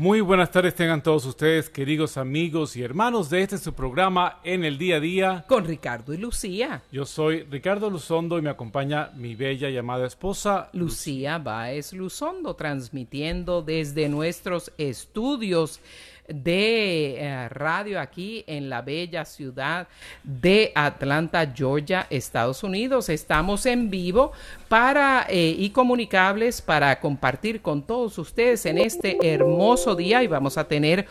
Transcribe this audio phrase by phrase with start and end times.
[0.00, 4.64] Muy buenas tardes tengan todos ustedes, queridos amigos y hermanos de este su programa en
[4.64, 5.44] el día a día.
[5.46, 6.80] con Ricardo y Lucía.
[6.90, 12.54] Yo soy Ricardo Luzondo y me acompaña mi bella y amada esposa Lucía Báez Luzondo
[12.54, 15.80] transmitiendo desde nuestros estudios
[16.32, 19.88] de eh, radio aquí en la bella ciudad
[20.22, 23.08] de Atlanta, Georgia, Estados Unidos.
[23.08, 24.32] Estamos en vivo
[24.68, 30.56] para eh, y comunicables para compartir con todos ustedes en este hermoso día y vamos
[30.58, 31.06] a tener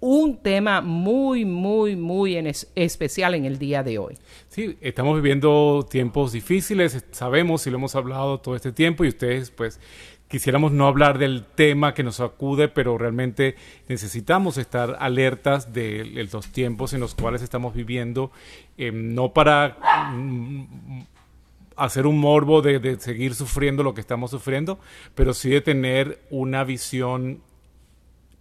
[0.00, 4.16] un tema muy, muy, muy en es- especial en el día de hoy.
[4.48, 9.50] Sí, estamos viviendo tiempos difíciles, sabemos y lo hemos hablado todo este tiempo y ustedes
[9.50, 9.80] pues
[10.28, 13.56] quisiéramos no hablar del tema que nos acude, pero realmente
[13.88, 18.30] necesitamos estar alertas de, los tiempos en los cuales estamos viviendo,
[18.76, 21.02] eh, no para mm,
[21.76, 24.78] hacer un morbo de seguir sufriendo lo que estamos sufriendo,
[25.14, 27.40] pero sí de tener una visión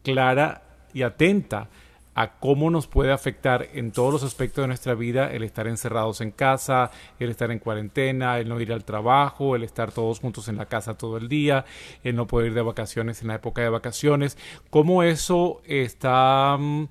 [0.04, 1.70] clara y atenta
[2.18, 6.20] a cómo nos puede afectar en todos los aspectos de nuestra vida el estar encerrados
[6.20, 10.48] en casa, el estar en cuarentena, el no ir al trabajo, el estar todos juntos
[10.48, 11.64] en la casa todo el día,
[12.04, 14.36] el no poder ir de vacaciones en la época de vacaciones,
[14.72, 16.88] cómo eso está, mm,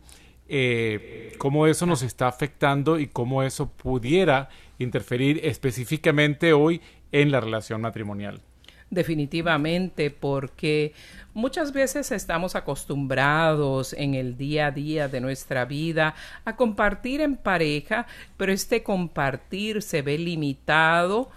[0.48, 4.48] eh, cómo eso nos está afectando y cómo eso pudiera
[4.78, 8.42] interferir específicamente hoy en la relación matrimonial.
[8.90, 10.92] Definitivamente, porque
[11.36, 16.14] muchas veces estamos acostumbrados en el día a día de nuestra vida
[16.46, 18.06] a compartir en pareja,
[18.38, 21.28] pero este compartir se ve limitado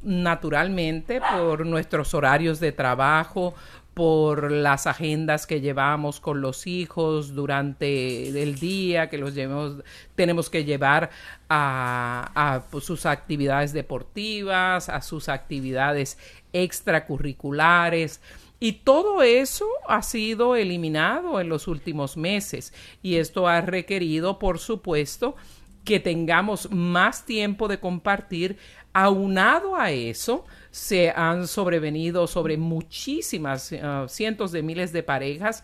[0.00, 3.52] naturalmente por nuestros horarios de trabajo,
[3.94, 9.82] por las agendas que llevamos con los hijos durante el día, que los llevamos,
[10.14, 11.10] tenemos que llevar
[11.48, 16.16] a, a, pues, sus actividades deportivas, a sus actividades
[16.52, 18.20] extracurriculares.
[18.60, 22.72] Y todo eso ha sido eliminado en los últimos meses.
[23.02, 25.36] Y esto ha requerido, por supuesto,
[25.84, 28.58] que tengamos más tiempo de compartir.
[28.92, 35.62] Aunado a eso, se han sobrevenido sobre muchísimas, uh, cientos de miles de parejas,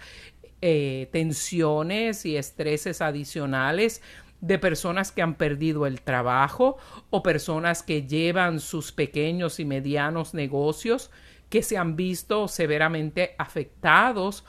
[0.63, 4.03] eh, tensiones y estreses adicionales
[4.41, 6.77] de personas que han perdido el trabajo
[7.11, 11.11] o personas que llevan sus pequeños y medianos negocios
[11.55, 14.43] que se han visto severamente afectados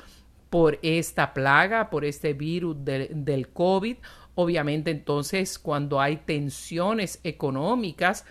[0.49, 3.97] por esta plaga, por este virus de, del COVID.
[4.33, 8.25] Obviamente entonces cuando hay tensiones económicas,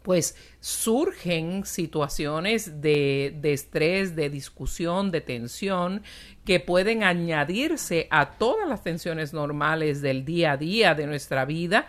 [0.00, 6.02] pues surgen situaciones de, de, estrés, de discusión, de tensión,
[6.46, 11.86] que pueden añadirse a todas las tensiones normales del día a día de nuestra vida.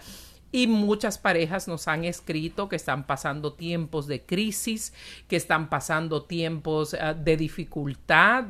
[0.55, 4.93] Y muchas parejas nos han escrito que están pasando tiempos de crisis,
[5.27, 8.45] que están pasando tiempos uh, de dificultad,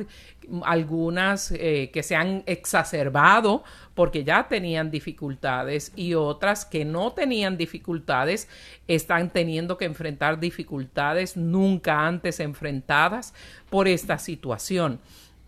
[0.66, 3.64] algunas eh, que se han exacerbado
[3.96, 8.50] porque ya tenían dificultades y otras que no tenían dificultades
[8.88, 13.34] están teniendo que enfrentar dificultades nunca antes enfrentadas
[13.72, 15.00] por esta situación.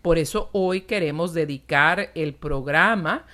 [0.01, 3.28] Por eso hoy queremos dedicar el programa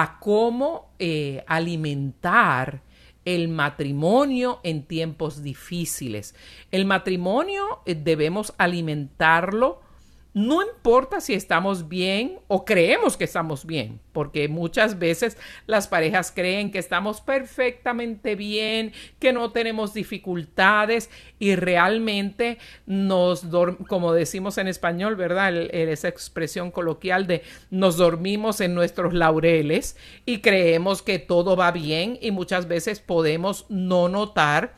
[0.00, 2.82] a cómo eh, alimentar
[3.24, 6.36] el matrimonio en tiempos difíciles.
[6.70, 9.80] El matrimonio eh, debemos alimentarlo
[10.38, 15.36] no importa si estamos bien o creemos que estamos bien, porque muchas veces
[15.66, 23.46] las parejas creen que estamos perfectamente bien, que no tenemos dificultades y realmente nos,
[23.88, 25.56] como decimos en español, ¿verdad?
[25.56, 32.16] Esa expresión coloquial de nos dormimos en nuestros laureles y creemos que todo va bien
[32.20, 34.76] y muchas veces podemos no notar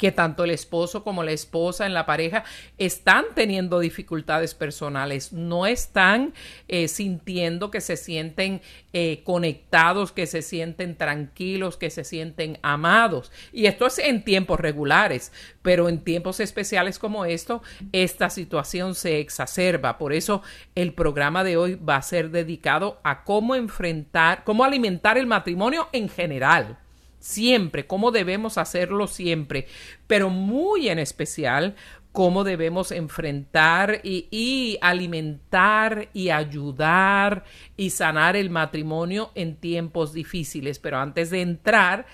[0.00, 2.42] que tanto el esposo como la esposa en la pareja
[2.78, 6.32] están teniendo dificultades personales, no están
[6.68, 8.62] eh, sintiendo que se sienten
[8.94, 13.30] eh, conectados, que se sienten tranquilos, que se sienten amados.
[13.52, 17.62] Y esto es en tiempos regulares, pero en tiempos especiales como esto,
[17.92, 19.98] esta situación se exacerba.
[19.98, 20.40] Por eso
[20.74, 25.90] el programa de hoy va a ser dedicado a cómo enfrentar, cómo alimentar el matrimonio
[25.92, 26.78] en general
[27.20, 29.66] siempre, cómo debemos hacerlo siempre,
[30.08, 31.76] pero muy en especial
[32.12, 37.44] cómo debemos enfrentar y, alimentar y ayudar
[37.76, 40.78] y sanar el matrimonio en tiempos difíciles.
[40.78, 42.06] Pero antes de entrar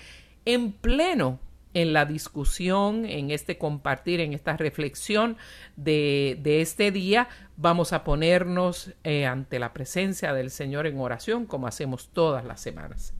[0.45, 1.39] en pleno
[1.73, 5.37] en la discusión, en este compartir, en esta reflexión
[5.75, 11.67] de, este día, vamos a ponernos eh, ante la presencia del Señor en oración, como
[11.67, 13.13] hacemos todas las semanas.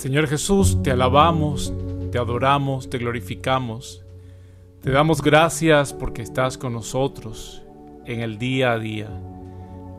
[0.00, 1.74] Señor Jesús, te alabamos,
[2.10, 4.02] te adoramos, te glorificamos.
[4.80, 7.62] Te damos gracias porque estás con nosotros
[8.06, 9.10] en el día a día,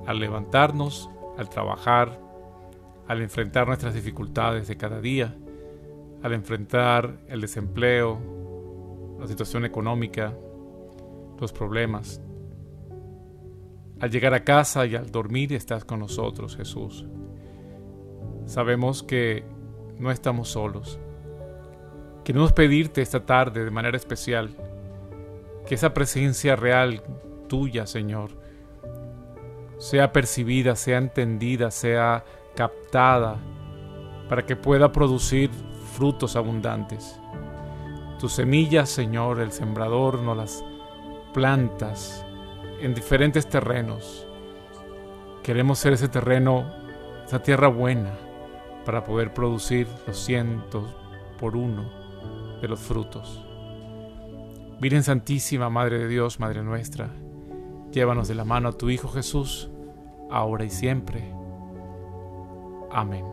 [0.08, 1.08] al levantarnos,
[1.38, 2.20] al trabajar,
[3.08, 5.36] al enfrentar nuestras dificultades de cada día,
[6.24, 8.18] al enfrentar el desempleo,
[9.20, 10.34] la situación económica,
[11.40, 12.20] los problemas.
[14.00, 17.06] Al llegar a casa y al dormir estás con nosotros, Jesús.
[18.48, 19.61] Sabemos que
[20.02, 21.00] no estamos solos.
[22.24, 24.50] Queremos pedirte esta tarde de manera especial
[25.66, 27.04] que esa presencia real
[27.48, 28.32] tuya, Señor,
[29.78, 32.26] sea percibida, sea entendida, sea
[32.56, 33.38] captada,
[34.28, 35.52] para que pueda producir
[35.94, 37.20] frutos abundantes.
[38.20, 40.64] Tus semillas, Señor, el sembrador, no las
[41.34, 42.26] plantas
[42.80, 44.28] en diferentes terrenos.
[45.44, 46.72] Queremos ser ese terreno,
[47.26, 48.12] esa tierra buena,
[48.86, 50.96] para poder producir los cientos
[51.40, 51.90] por uno
[52.62, 53.44] de los frutos.
[54.80, 57.10] Virgen Santísima, Madre de Dios, Madre nuestra,
[57.92, 59.70] llévanos de la mano a tu Hijo Jesús,
[60.30, 61.24] ahora y siempre.
[62.92, 63.26] Amén.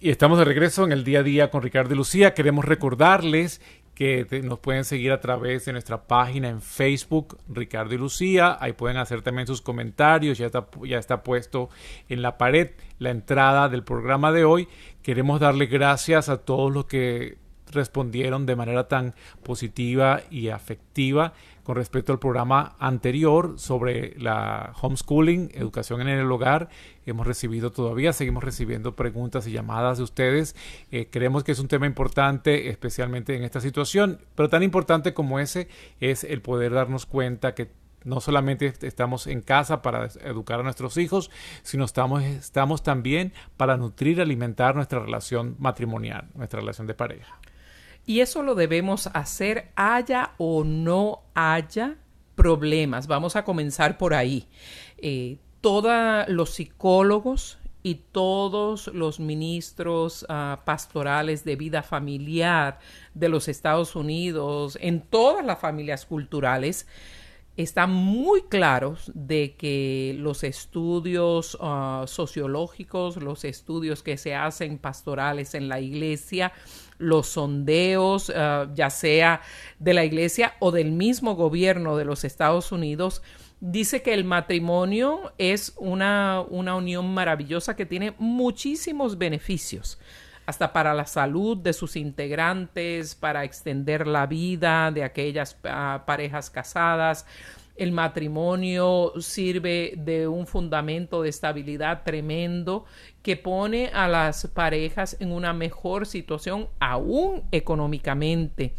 [0.00, 2.34] Y estamos de regreso en el día a día con Ricardo y Lucía.
[2.34, 3.62] Queremos recordarles
[3.94, 8.56] que nos pueden seguir a través de nuestra página en Facebook, Ricardo y Lucía.
[8.60, 10.38] Ahí pueden hacer también sus comentarios.
[10.38, 11.70] Ya está, ya está puesto
[12.08, 14.68] en la pared la entrada del programa de hoy.
[15.02, 17.38] Queremos darle gracias a todos los que
[17.70, 25.50] respondieron de manera tan positiva y afectiva con respecto al programa anterior sobre la homeschooling,
[25.54, 26.68] educación en el hogar.
[27.06, 30.54] Hemos recibido todavía, seguimos recibiendo preguntas y llamadas de ustedes.
[30.92, 35.40] Eh, creemos que es un tema importante, especialmente en esta situación, pero tan importante como
[35.40, 35.68] ese
[36.00, 37.70] es el poder darnos cuenta que
[38.04, 41.30] no solamente estamos en casa para educar a nuestros hijos,
[41.62, 47.40] sino estamos, estamos también para nutrir, alimentar nuestra relación matrimonial, nuestra relación de pareja.
[48.06, 51.96] Y eso lo debemos hacer haya o no haya
[52.34, 53.06] problemas.
[53.06, 54.48] Vamos a comenzar por ahí.
[54.98, 62.78] Eh, todos los psicólogos y todos los ministros ah, pastorales de vida familiar
[63.12, 66.86] de los Estados Unidos, en todas las familias culturales,
[67.56, 75.54] están muy claros de que los estudios ah, sociológicos, los estudios que se hacen pastorales
[75.54, 76.52] en la iglesia,
[76.98, 79.40] los sondeos, ah, ya sea
[79.78, 83.22] de la iglesia o del mismo gobierno de los Estados Unidos,
[83.60, 89.98] dice que el matrimonio es una, una unión maravillosa que tiene muchísimos beneficios
[90.46, 96.50] hasta para la salud de sus integrantes, para extender la vida de aquellas ah, parejas
[96.50, 97.26] casadas.
[97.76, 102.84] El matrimonio sirve de un fundamento de estabilidad tremendo
[103.22, 108.74] que pone a las parejas en una mejor situación aún económicamente.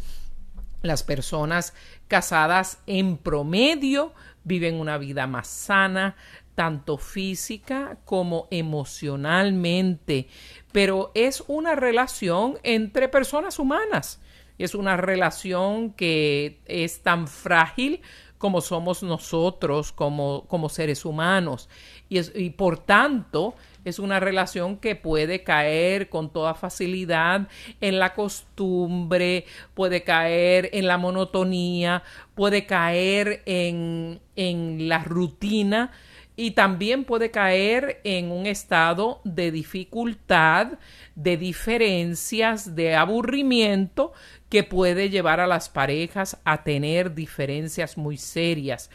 [0.80, 1.74] Las personas
[2.08, 6.16] casadas en promedio viven una vida más sana,
[6.54, 10.28] tanto física como emocionalmente,
[10.72, 14.22] pero es una relación entre personas humanas.
[14.58, 18.00] Es una relación que es tan frágil
[18.46, 21.68] como somos nosotros como, como seres humanos.
[22.08, 27.48] Y, y por tanto, es una relación que puede caer con toda facilidad
[27.80, 32.04] en la costumbre, puede caer en la monotonía,
[32.36, 35.90] puede caer en, en la rutina
[36.36, 40.78] y también puede caer en un estado de dificultad,
[41.14, 44.12] de diferencias, de aburrimiento
[44.50, 48.90] que puede llevar a las parejas a tener diferencias muy serias.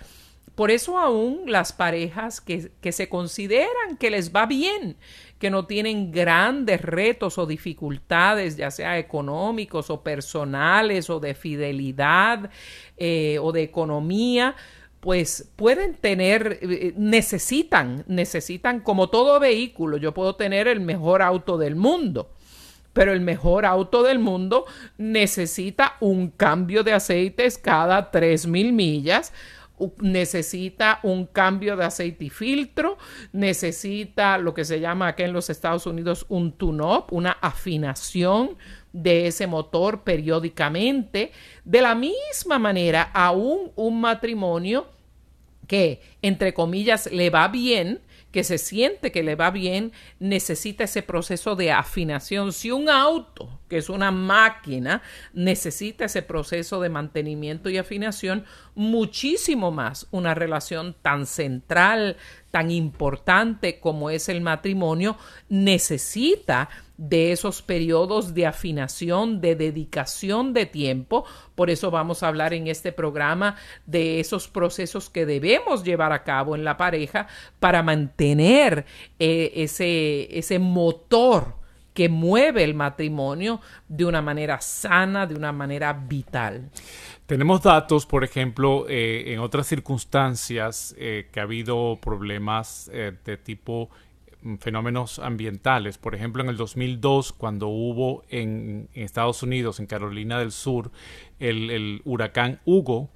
[0.54, 4.98] Por eso aún las parejas que, que se consideran que les va bien,
[5.40, 12.52] que no tienen grandes retos o dificultades, ya sea económicos o personales o de fidelidad
[12.98, 14.56] eh, o de economía,
[15.01, 21.58] pues pueden tener, eh, necesitan, necesitan como todo vehículo, yo puedo tener el mejor auto
[21.58, 22.29] del mundo,
[22.93, 24.65] pero el mejor auto del mundo
[24.98, 29.34] necesita un cambio de aceites cada 3.000 millas
[30.00, 32.98] necesita un cambio de aceite y filtro,
[33.31, 38.58] necesita lo que se llama aquí en los Estados Unidos un tune-up, una afinación
[38.94, 41.32] de ese motor periódicamente.
[41.64, 44.88] De la misma manera, aún un matrimonio
[45.68, 51.02] que, entre comillas, le va bien, que se siente que le va bien, necesita ese
[51.02, 52.52] proceso de afinación.
[52.52, 55.01] Si un auto, que es una máquina,
[55.32, 58.44] necesita ese proceso de mantenimiento y afinación,
[58.75, 62.18] muchísimo más una relación tan central,
[62.51, 65.16] tan importante como es el matrimonio,
[65.48, 71.24] necesita de esos periodos de afinación, de dedicación de tiempo.
[71.56, 76.25] Por eso vamos a hablar en este programa de esos procesos que debemos llevar a
[76.25, 77.28] cabo en la pareja
[77.62, 78.86] para mantener
[79.18, 81.61] eh, ese, ese motor
[81.94, 86.70] que mueve el matrimonio de una manera sana, de una manera vital.
[87.26, 93.90] Tenemos datos, por ejemplo, eh, en otras circunstancias eh, que ha habido problemas de tipo
[94.44, 95.98] Mm, fenómenos ambientales.
[95.98, 100.92] Por ejemplo, en el 2002, cuando hubo en, Estados Unidos, en Carolina del Sur,
[101.40, 103.10] el huracán Hugo,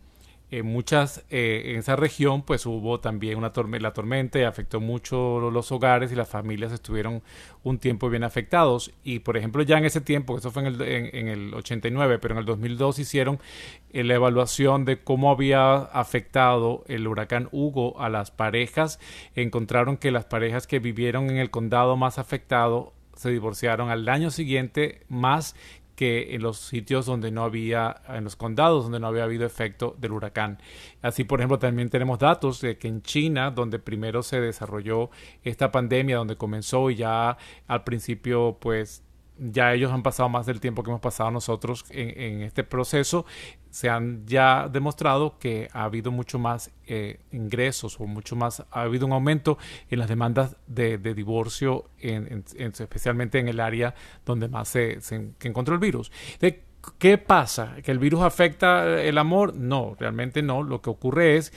[0.60, 5.52] en muchas, eh, en esa región, pues hubo también una tormenta, la tormenta afectó mucho
[5.52, 7.22] los hogares y las familias estuvieron
[7.64, 8.92] un tiempo bien afectados.
[9.04, 12.36] Y por ejemplo, ya en ese tiempo, eso fue en el, en, el 89, pero
[12.36, 13.40] en el 2002 hicieron
[13.92, 19.00] eh, la evaluación de cómo había afectado el huracán Hugo a las parejas.
[19.36, 24.32] Encontraron que las parejas que vivieron en el condado más afectado se divorciaron al año
[24.32, 25.56] siguiente más
[25.96, 29.96] que en los sitios donde no había, en los condados donde no había habido efecto
[29.98, 30.60] del huracán.
[31.02, 35.10] Así, por ejemplo, también tenemos datos de que en China, donde primero se desarrolló
[35.44, 37.38] esta pandemia, donde comenzó y ya
[37.68, 39.05] al principio, pues
[39.38, 43.26] ya ellos han pasado más del tiempo que hemos pasado nosotros en, este proceso,
[43.70, 48.82] se han ya demostrado que ha habido mucho más eh, ingresos o mucho más, ha
[48.82, 49.58] habido un aumento
[49.90, 53.94] en las demandas de, divorcio, en, especialmente en el área
[54.26, 55.00] donde más se,
[55.42, 56.12] encontró el virus.
[57.00, 57.78] ¿Qué pasa?
[57.84, 59.56] ¿Que el virus afecta el amor?
[59.56, 60.62] No, realmente no.
[60.64, 61.52] Lo que ocurre es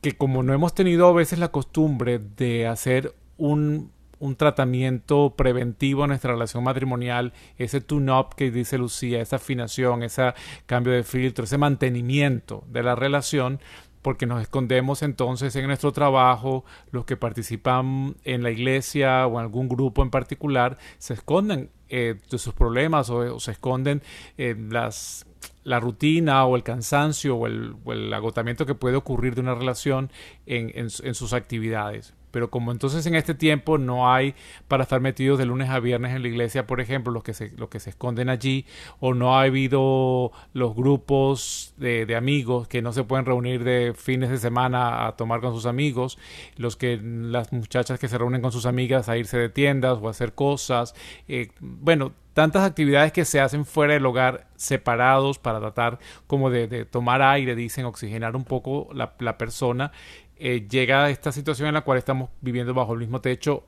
[0.00, 6.04] que como no hemos tenido a veces la costumbre de hacer un un tratamiento preventivo
[6.04, 10.34] en nuestra relación matrimonial, ese tune-up que dice Lucía, esa afinación, ese
[10.66, 13.60] cambio de filtro, ese mantenimiento de la relación,
[14.02, 19.40] porque nos escondemos entonces en nuestro trabajo, los que participan en la iglesia o en
[19.40, 24.02] algún grupo en particular, se esconden eh, de sus problemas o, se esconden
[24.36, 25.26] en las
[25.64, 30.10] la rutina o el cansancio o el, agotamiento que puede ocurrir de una relación
[30.46, 32.14] en sus actividades.
[32.30, 34.34] Pero como entonces en este tiempo no hay
[34.68, 37.50] para estar metidos de lunes a viernes en la iglesia, por ejemplo, los que se,
[37.56, 38.66] los que se esconden allí,
[39.00, 43.94] o no ha habido los grupos de, de, amigos que no se pueden reunir de
[43.96, 46.18] fines de semana a tomar con sus amigos,
[46.56, 50.08] los que las muchachas que se reúnen con sus amigas a irse de tiendas o
[50.08, 50.94] a hacer cosas,
[51.28, 56.68] eh, bueno, tantas actividades que se hacen fuera del hogar separados para tratar como de,
[56.68, 59.90] de tomar aire, dicen, oxigenar un poco la, la persona
[60.38, 63.64] eh, llega a esta situación en la cual estamos viviendo bajo el mismo techo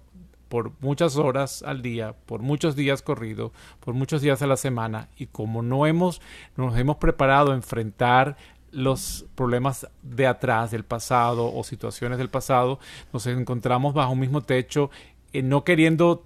[0.48, 5.08] por muchas horas al día, por muchos días corridos, por muchos días a la semana
[5.16, 6.20] y como no hemos
[6.56, 8.36] nos hemos preparado a enfrentar
[8.72, 12.78] los problemas de atrás del pasado o situaciones del pasado,
[13.12, 14.90] nos encontramos bajo un mismo techo
[15.32, 16.24] eh, no queriendo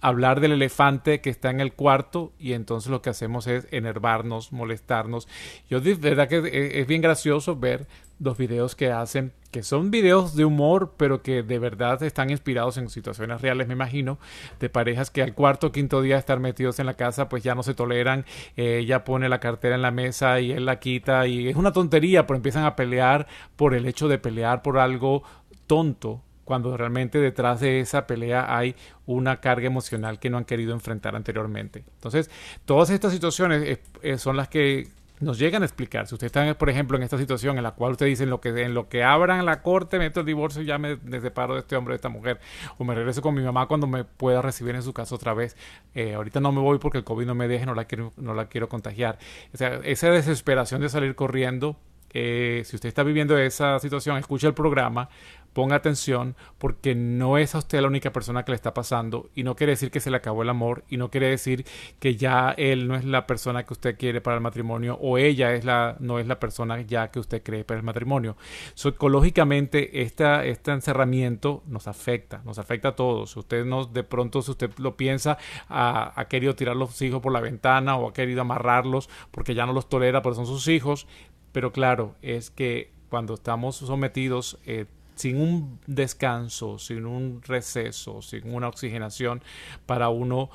[0.00, 4.52] hablar del elefante que está en el cuarto y entonces lo que hacemos es enervarnos,
[4.52, 5.28] molestarnos.
[5.68, 7.86] Yo de verdad que e, es bien gracioso ver
[8.18, 12.78] los videos que hacen, que son videos de humor, pero que de verdad están inspirados
[12.78, 14.18] en situaciones reales, me imagino,
[14.58, 17.42] de parejas que al cuarto o quinto día de estar metidos en la casa, pues
[17.42, 18.24] ya no se toleran,
[18.56, 21.72] eh, ella pone la cartera en la mesa y él la quita y es una
[21.72, 23.26] tontería, pero empiezan a pelear
[23.56, 25.22] por el hecho de pelear por algo
[25.66, 30.72] tonto cuando realmente detrás de esa pelea hay una carga emocional que no han querido
[30.72, 31.84] enfrentar anteriormente.
[31.96, 32.30] Entonces,
[32.64, 34.88] todas estas situaciones eh, eh, son las que
[35.18, 36.06] nos llegan a explicar.
[36.06, 38.40] Si usted está, por ejemplo, en esta situación en la cual usted dice en lo
[38.40, 41.60] que, en lo que abran la corte, meto el divorcio y ya me, separo de
[41.60, 42.38] este hombre, de esta mujer,
[42.78, 45.56] o me regreso con mi mamá cuando me pueda recibir en su casa otra vez.
[45.94, 48.34] Eh, ahorita no me voy porque el COVID no me deje, no la quiero, no
[48.34, 49.18] la quiero contagiar.
[49.52, 51.76] O sea, esa desesperación de salir corriendo
[52.18, 55.10] eh, si usted está viviendo esa situación, escuche el programa,
[55.56, 59.42] ponga atención porque no es a usted la única persona que le está pasando y
[59.42, 61.64] no quiere decir que se le acabó el amor y no quiere decir
[61.98, 65.54] que ya él no es la persona que usted quiere para el matrimonio o ella
[65.54, 68.36] es la, no es la persona ya que usted cree para el matrimonio.
[68.74, 73.34] Psicológicamente esta, este encerramiento nos afecta, nos afecta a todos.
[73.34, 75.38] Usted no, de pronto si usted lo piensa,
[75.70, 79.72] ha, querido tirar los hijos por la ventana o ha querido amarrarlos porque ya no
[79.72, 81.06] los tolera porque son sus hijos,
[81.52, 84.84] pero claro, es que cuando estamos sometidos eh,
[85.16, 89.42] sin un descanso, sin un receso, sin una oxigenación
[89.86, 90.50] para uno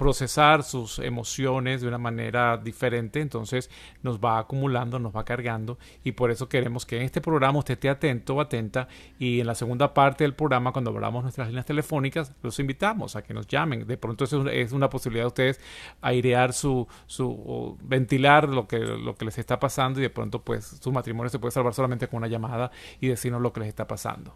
[0.00, 3.68] procesar sus emociones de una manera diferente, entonces
[4.02, 7.74] nos va acumulando, nos va cargando y por eso queremos que en este programa usted
[7.74, 8.88] esté atento o atenta
[9.18, 13.20] y en la segunda parte del programa cuando hablamos nuestras líneas telefónicas los invitamos a
[13.20, 13.86] que nos llamen.
[13.86, 15.60] De pronto es una posibilidad de ustedes
[16.00, 20.78] airear su, su ventilar lo que, lo que les está pasando y de pronto pues
[20.80, 22.70] su matrimonio se puede salvar solamente con una llamada
[23.02, 24.34] y decirnos lo que les está pasando.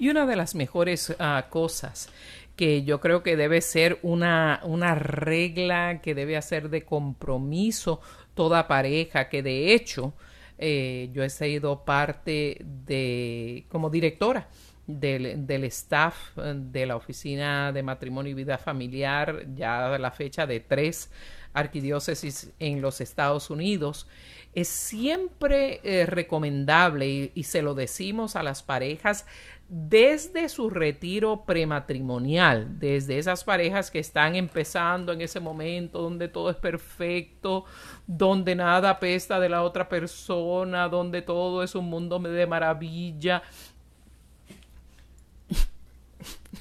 [0.00, 2.08] Y una de las mejores uh, cosas
[2.58, 8.00] que yo creo que debe ser una, una regla que debe hacer de compromiso
[8.34, 10.12] toda pareja, que de hecho
[10.58, 14.48] eh, yo he sido parte de, como directora
[14.88, 20.10] del, del, staff eh, de la Oficina de Matrimonio y Vida Familiar, ya a la
[20.10, 21.12] fecha de tres
[21.52, 24.08] arquidiócesis en los Estados Unidos,
[24.52, 29.26] es siempre eh, recomendable y, y, se lo decimos a las parejas
[29.68, 36.48] desde su retiro prematrimonial, desde esas parejas que están empezando en ese momento donde todo
[36.50, 37.66] es perfecto,
[38.06, 43.42] donde nada apesta de la otra persona, donde todo es un mundo de maravilla.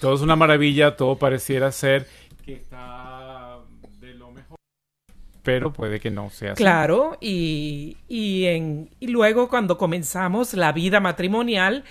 [0.02, 2.08] Todo es una maravilla, todo pareciera ser
[2.46, 3.58] que está
[4.00, 4.58] de lo mejor,
[5.44, 6.62] pero puede que no sea así.
[6.62, 11.86] Claro, y, y, en, y luego cuando comenzamos la vida matrimonial,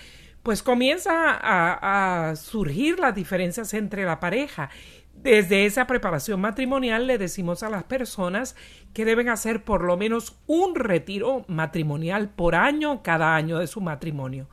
[0.47, 1.11] pues comienza
[1.43, 4.71] a, surgir las diferencias entre la pareja.
[5.13, 8.55] Desde esa preparación matrimonial le decimos a las personas
[8.95, 13.81] que deben hacer por lo menos un retiro matrimonial por año cada año de su
[13.81, 14.47] matrimonio.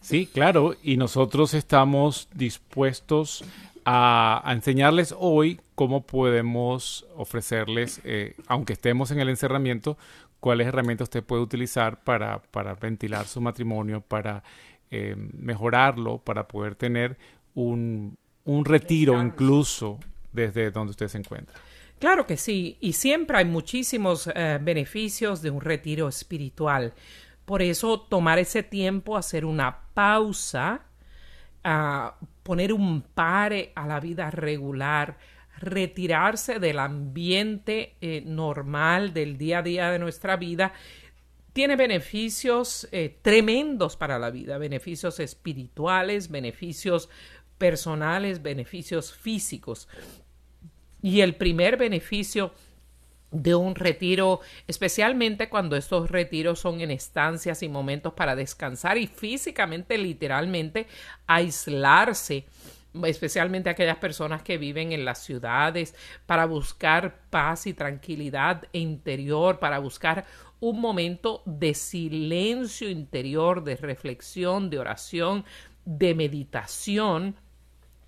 [0.00, 3.44] Sí, claro, y nosotros estamos dispuestos
[3.84, 9.98] a, enseñarles hoy cómo podemos ofrecerles, eh, aunque estemos en el encerramiento,
[10.40, 14.42] cuáles herramientas usted puede utilizar para, para ventilar su matrimonio, para
[14.90, 17.18] eh, mejorarlo para poder tener
[17.54, 19.98] un, un retiro incluso
[20.32, 21.54] desde donde usted se encuentra.
[21.98, 26.94] Claro que sí, y siempre hay muchísimos eh, beneficios de un retiro espiritual.
[27.44, 30.82] Por eso tomar ese tiempo, hacer una pausa,
[31.64, 35.18] uh, poner un pare a la vida regular,
[35.58, 40.72] retirarse del ambiente eh, normal del día a día de nuestra vida
[41.52, 47.08] tiene beneficios eh, tremendos para la vida, beneficios espirituales, beneficios
[47.58, 49.88] personales, beneficios físicos.
[51.02, 52.52] Y el primer beneficio
[53.30, 59.06] de un retiro, especialmente cuando estos retiros son en estancias y momentos para descansar y
[59.06, 60.86] físicamente, literalmente,
[61.26, 62.46] aislarse
[63.04, 65.94] especialmente aquellas personas que viven en las ciudades,
[66.26, 70.24] para buscar paz y tranquilidad interior, para buscar
[70.60, 75.44] un momento de silencio interior, de reflexión, de oración,
[75.84, 77.36] de meditación,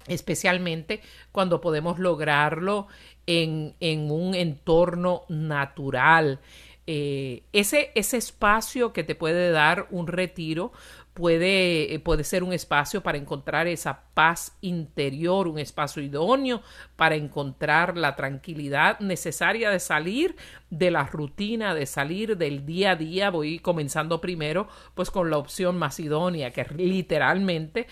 [0.06, 1.00] especialmente
[1.32, 2.88] cuando podemos lograrlo
[3.26, 6.40] en, en un entorno natural.
[6.86, 10.72] Eh, ese, ese espacio que te puede dar un retiro
[11.20, 16.62] puede, eh, puede ser un espacio para encontrar esa paz interior, un espacio idóneo
[16.96, 20.34] para encontrar la tranquilidad necesaria de salir
[20.70, 23.28] de la rutina, de salir del día a día.
[23.28, 27.86] Voy comenzando primero pues con la opción más idónea, que es literalmente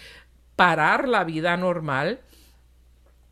[0.57, 2.21] parar la vida normal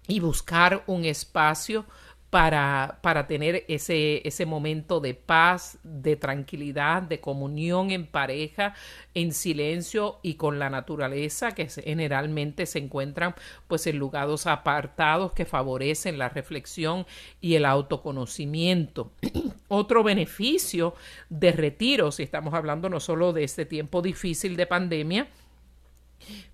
[0.09, 1.87] y buscar un espacio
[2.37, 8.75] para, para tener ese, ese momento de paz, de tranquilidad, de comunión en pareja,
[9.15, 13.35] en silencio y con la naturaleza que generalmente se encuentran
[13.69, 17.07] pues en lugares apartados que favorecen la reflexión
[17.41, 19.13] y el autoconocimiento.
[19.69, 20.95] Otro beneficio
[21.31, 25.27] de retiro, si estamos hablando no solo de este tiempo difícil de pandemia,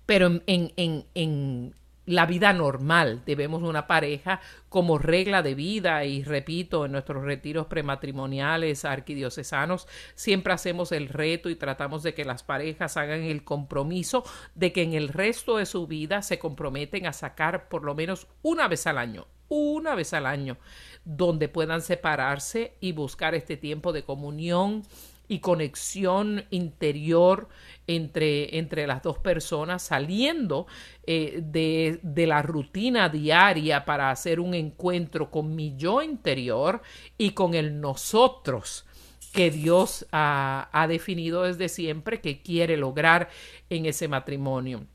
[0.05, 3.21] pero en, en, en, la vida normal.
[3.25, 10.53] Debemos una pareja como regla de vida y repito, en nuestros retiros prematrimoniales arquidiocesanos siempre
[10.53, 14.23] hacemos el reto y tratamos de que las parejas hagan el compromiso
[14.55, 18.27] de que en el resto de su vida se comprometen a sacar por lo menos
[18.41, 20.57] una vez al año, una vez al año,
[21.05, 24.83] donde puedan separarse y buscar este tiempo de comunión
[25.27, 27.49] y conexión interior
[27.87, 30.67] entre, entre las dos personas, saliendo
[31.05, 36.81] eh, de, de, la rutina diaria para hacer un encuentro con mi yo interior
[37.17, 38.85] y con el nosotros
[39.33, 43.29] que Dios ha, ha definido desde siempre que quiere lograr
[43.69, 44.85] en ese matrimonio.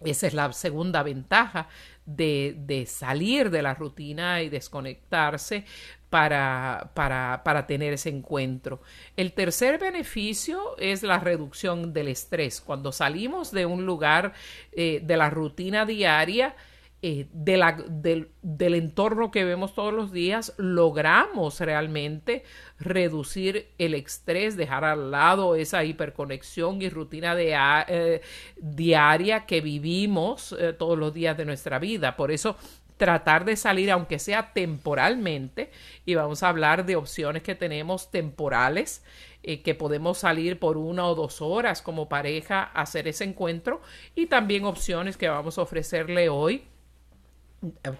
[0.00, 1.68] Esa es la segunda ventaja
[2.06, 5.64] de, de, salir de la rutina y desconectarse
[6.08, 8.80] para, para, para, tener ese encuentro.
[9.16, 12.60] El tercer beneficio es la reducción del estrés.
[12.60, 14.32] Cuando salimos de un lugar
[14.72, 16.54] eh, de la rutina diaria,
[17.02, 22.42] eh, de la, del, entorno que vemos todos los días, logramos realmente
[22.78, 27.54] reducir el estrés, dejar al lado esa hiperconexión y rutina de,
[27.88, 28.22] eh,
[28.56, 32.16] diaria que vivimos eh, todos los días de nuestra vida.
[32.16, 32.56] Por eso
[32.96, 35.70] tratar de salir, aunque sea temporalmente,
[36.04, 39.04] y vamos a hablar de opciones que tenemos temporales,
[39.42, 43.80] eh, que podemos salir por una o dos horas como pareja a hacer ese encuentro,
[44.14, 46.64] y también opciones que vamos a ofrecerle hoy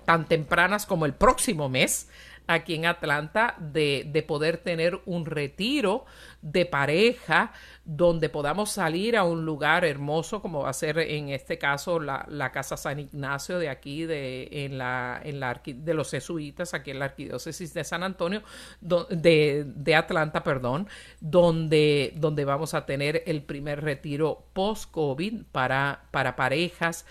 [0.04, 2.08] tan tempranas como el próximo mes
[2.46, 6.04] aquí en Atlanta de, de, poder tener un retiro
[6.42, 7.52] de pareja
[7.84, 12.24] donde podamos salir a un lugar hermoso como va a ser en este caso la,
[12.28, 16.92] la Casa San Ignacio de aquí de, en la, en la de los jesuitas aquí
[16.92, 18.42] en la arquidiócesis de San Antonio
[18.80, 20.88] de, de Atlanta perdón
[21.20, 27.06] donde, donde vamos a tener el primer retiro post-COVID para, para parejas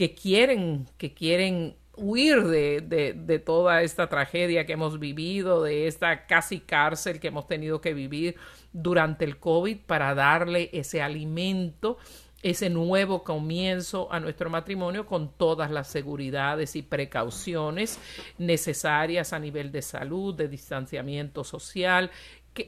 [0.00, 5.86] que quieren, que quieren huir de, de, de, toda esta tragedia que hemos vivido, de
[5.86, 8.36] esta casi cárcel que hemos tenido que vivir
[8.72, 11.98] durante el COVID para darle ese alimento,
[12.42, 17.98] ese nuevo comienzo a nuestro matrimonio con todas las seguridades y precauciones
[18.38, 22.10] necesarias a nivel de salud, de distanciamiento social,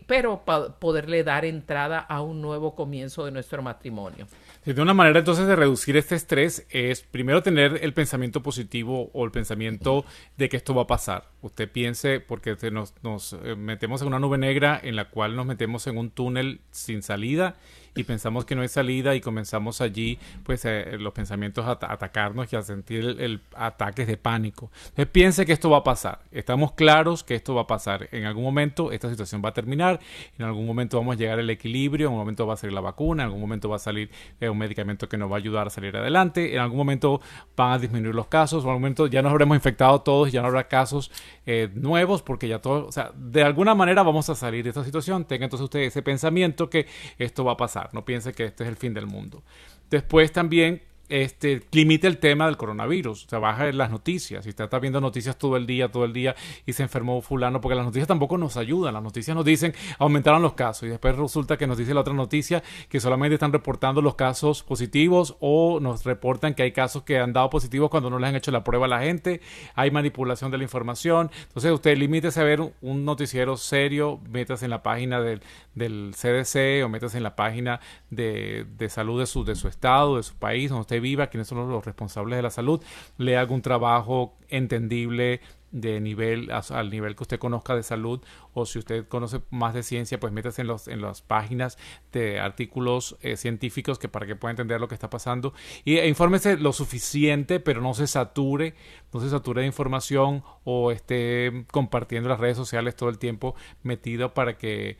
[0.06, 4.26] pero para poderle dar entrada a un nuevo comienzo de nuestro matrimonio.
[4.64, 9.24] De una manera entonces de reducir este estrés es primero tener el pensamiento positivo o
[9.24, 10.04] el pensamiento
[10.36, 11.24] de que esto va a pasar.
[11.40, 15.46] Usted piense, porque nos, nos eh, metemos en una nube negra en la cual nos
[15.46, 17.56] metemos en un túnel sin salida
[17.94, 22.52] y pensamos que no hay salida y comenzamos allí pues eh, los pensamientos a, atacarnos
[22.52, 24.70] y a sentir el, ataques de pánico.
[24.90, 26.20] Entonces piense que esto va a pasar.
[26.30, 28.08] Estamos claros que esto va a pasar.
[28.12, 30.00] En algún momento esta situación va a terminar,
[30.38, 32.80] en algún momento vamos a llegar al equilibrio, en algún momento va a salir la
[32.80, 35.66] vacuna, en algún momento va a salir eh, un medicamento que nos va a ayudar
[35.66, 37.20] a salir adelante, en algún momento
[37.56, 40.40] van a disminuir los casos, en algún momento ya nos habremos infectado todos y ya
[40.40, 41.10] no habrá casos
[41.44, 44.84] eh, nuevos porque ya todo, o sea, de alguna manera vamos a salir de esta
[44.84, 45.24] situación.
[45.24, 46.86] Tenga entonces usted ese pensamiento que
[47.18, 49.42] esto va a pasar no piense que este es el fin del mundo.
[49.90, 54.44] Después también este, limite el tema del coronavirus, se baja en las noticias.
[54.44, 57.60] Si usted está viendo noticias todo el día, todo el día y se enfermó fulano,
[57.60, 58.94] porque las noticias tampoco nos ayudan.
[58.94, 62.14] Las noticias nos dicen aumentaron los casos y después resulta que nos dice la otra
[62.14, 67.18] noticia que solamente están reportando los casos positivos o nos reportan que hay casos que
[67.18, 69.42] han dado positivos cuando no les han hecho la prueba a la gente.
[69.74, 71.30] Hay manipulación de la información.
[71.42, 75.42] Entonces usted limítese a ver un noticiero serio, métase en la página del,
[75.74, 77.80] del CDC o métase en la página
[78.10, 81.48] de, de salud de su, de su estado, de su país, donde usted viva, quiénes
[81.48, 82.82] son los responsables de la salud,
[83.18, 85.40] le un trabajo entendible
[85.72, 88.20] de nivel al nivel que usted conozca de salud
[88.52, 91.78] o si usted conoce más de ciencia pues métase en los en las páginas
[92.12, 95.54] de artículos eh, científicos que para que pueda entender lo que está pasando.
[95.86, 98.74] Y e infórmese lo suficiente pero no se sature
[99.14, 104.34] no se sature de información o esté compartiendo las redes sociales todo el tiempo metido
[104.34, 104.98] para que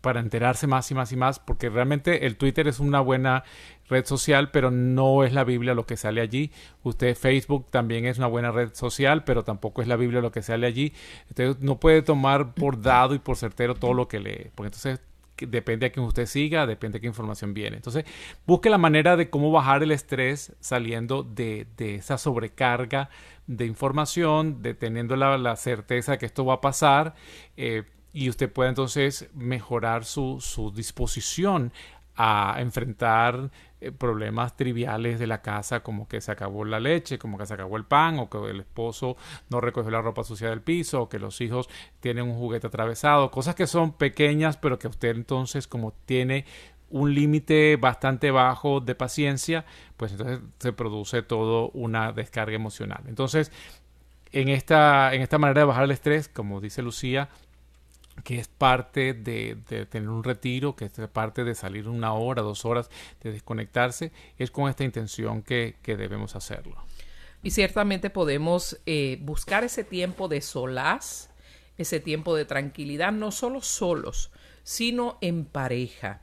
[0.00, 3.44] para enterarse más y más y más, porque realmente el Twitter es una buena
[3.88, 6.50] red social, pero no es la Biblia lo que sale allí.
[6.82, 10.42] Usted Facebook también es una buena red social, pero tampoco es la Biblia lo que
[10.42, 10.92] sale allí.
[11.28, 15.00] Usted no puede tomar por dado y por certero todo lo que lee, porque entonces
[15.36, 17.76] depende a quién usted siga, depende de qué información viene.
[17.76, 18.04] Entonces,
[18.46, 23.10] busque la manera de cómo bajar el estrés saliendo de, de esa sobrecarga
[23.46, 27.14] de información, de teniendo la, la, certeza de que esto va a pasar.
[27.56, 31.72] Eh, y usted puede entonces mejorar su, su disposición
[32.16, 37.38] a enfrentar eh, problemas triviales de la casa como que se acabó la leche, como
[37.38, 39.16] que se acabó el pan o que el esposo
[39.48, 41.68] no recogió la ropa sucia del piso o que los hijos
[42.00, 46.44] tienen un juguete atravesado, cosas que son pequeñas pero que usted entonces como tiene
[46.90, 49.64] un límite bastante bajo de paciencia,
[49.96, 53.04] pues entonces se produce todo una descarga emocional.
[53.06, 53.52] Entonces,
[54.32, 57.28] en esta, en esta manera de bajar el estrés, como dice Lucía,
[58.24, 59.56] que es parte de,
[59.90, 62.90] tener un retiro, que es parte de salir una hora, dos horas,
[63.22, 66.76] de desconectarse, es con esta intención que, que debemos hacerlo.
[67.42, 71.30] Y ciertamente podemos eh, buscar ese tiempo de solaz,
[71.78, 74.30] ese tiempo de tranquilidad, no solo solos,
[74.62, 76.20] sino en pareja.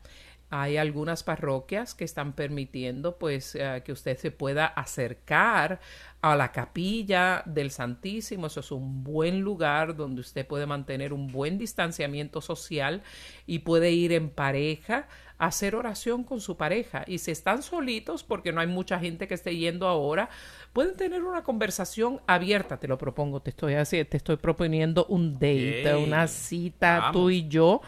[0.49, 5.81] Hay algunas parroquias que están permitiendo pues eh, que usted se pueda acercar
[6.21, 8.47] a la capilla del Santísimo.
[8.47, 13.03] Eso es un buen lugar donde usted puede mantener un buen distanciamiento social
[13.45, 15.07] y puede ir en pareja
[15.37, 17.03] a hacer oración con su pareja.
[17.07, 20.29] Y si están solitos, porque no hay mucha gente que esté yendo ahora,
[20.71, 22.79] pueden tener una conversación abierta.
[22.79, 27.81] Te lo propongo, te estoy, te estoy proponiendo un date, una cita tú y yo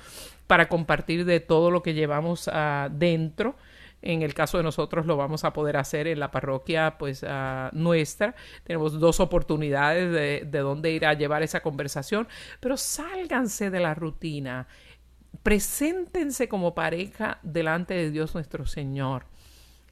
[0.49, 3.55] para compartir de todo lo que llevamos adentro.
[4.01, 7.23] En el caso de nosotros lo vamos a poder hacer en la parroquia pues
[7.73, 8.33] nuestra.
[8.63, 12.27] Tenemos dos oportunidades de, de dónde ir a llevar esa conversación,
[12.59, 14.67] pero sálganse de la rutina.
[15.43, 19.25] Preséntense como pareja delante de Dios nuestro Señor.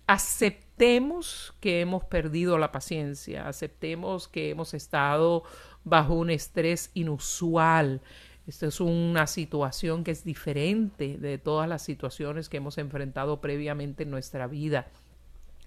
[0.07, 5.43] Aceptemos que hemos perdido la paciencia, aceptemos que hemos estado
[5.83, 8.01] bajo un estrés inusual,
[8.47, 14.03] esta es una situación que es diferente de todas las situaciones que hemos enfrentado previamente
[14.03, 14.87] en nuestra vida.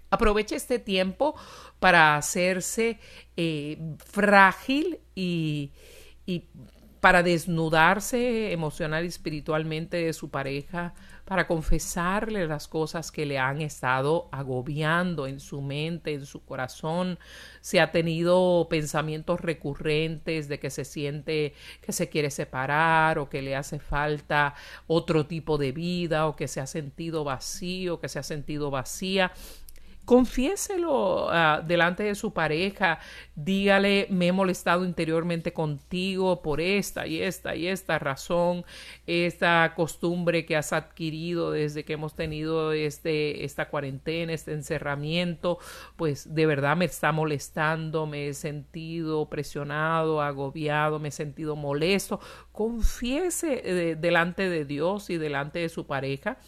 [0.09, 1.37] Aproveche este tiempo
[1.79, 2.99] para hacerse
[3.37, 5.73] eh, frágil y,
[6.25, 6.45] y
[7.01, 10.93] para desnudarse emocional y espiritualmente de su pareja,
[11.25, 17.19] para confesarle las cosas que le han estado agobiando en su mente, en su corazón,
[17.61, 23.43] si ha tenido pensamientos recurrentes de que se siente que se quiere separar o que
[23.43, 24.55] le hace falta
[24.87, 29.33] otro tipo de vida o que se ha sentido vacío, que se ha sentido vacía,
[30.05, 32.99] confiéselo ah, delante de su pareja,
[33.35, 38.65] dígale, me he molestado interiormente contigo por esta y esta y esta razón,
[39.07, 45.59] esta costumbre que has adquirido desde que hemos tenido este, esta cuarentena, este encerramiento,
[45.97, 52.21] pues de verdad me está molestando, me he sentido presionado, agobiado, me he sentido molesto.
[52.53, 56.39] Confiese eh, delante de Dios y delante de su pareja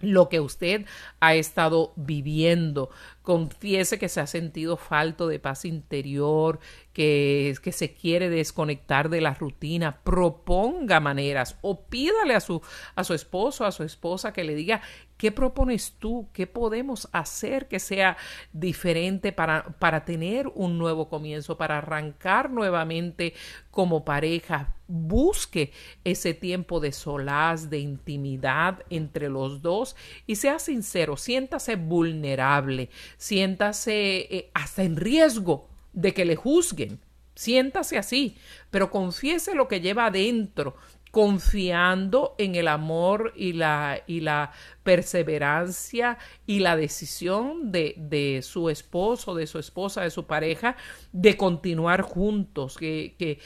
[0.00, 0.86] lo que usted
[1.20, 2.90] ha estado viviendo.
[3.22, 6.60] Confiese que se ha sentido falto de paz interior,
[6.94, 10.00] que, se quiere desconectar de la rutina.
[10.02, 12.62] Proponga maneras o pídale a su,
[12.94, 14.80] a su esposo, a su esposa que le diga
[15.16, 16.28] ¿Qué propones tú?
[16.32, 18.16] ¿Qué podemos hacer que sea
[18.52, 23.32] diferente para, para tener un nuevo comienzo, para arrancar nuevamente
[23.70, 24.74] como pareja?
[24.88, 29.94] Busque ese tiempo de solaz, de intimidad entre los dos
[30.26, 37.00] y sea sincero, siéntase vulnerable, siéntase eh, hasta en riesgo de que le juzguen.
[37.34, 38.36] Siéntase así,
[38.70, 40.76] pero confiese lo que lleva adentro,
[41.10, 44.52] confiando en el amor y la, y la
[44.82, 50.76] perseverancia y la decisión de, de, su esposo, de su esposa, de su pareja,
[51.12, 53.38] de continuar juntos, que, que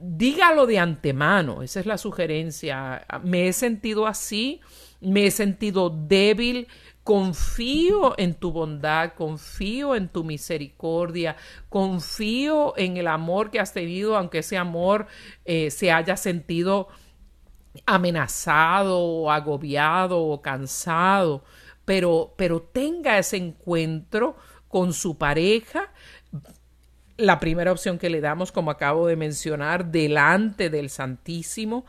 [0.00, 3.06] dígalo de antemano, esa es la sugerencia.
[3.22, 4.60] Me he sentido así,
[5.00, 6.68] me he sentido débil,
[7.08, 11.36] confío en tu bondad, confío en tu misericordia,
[11.70, 15.06] confío en el amor que has tenido, aunque ese amor
[15.46, 16.88] eh, se haya sentido
[17.86, 21.44] amenazado o agobiado o cansado,
[21.86, 24.36] pero, pero tenga ese encuentro
[24.68, 25.90] con su pareja.
[27.16, 31.86] La primera opción que le damos, como acabo de mencionar, delante del Santísimo,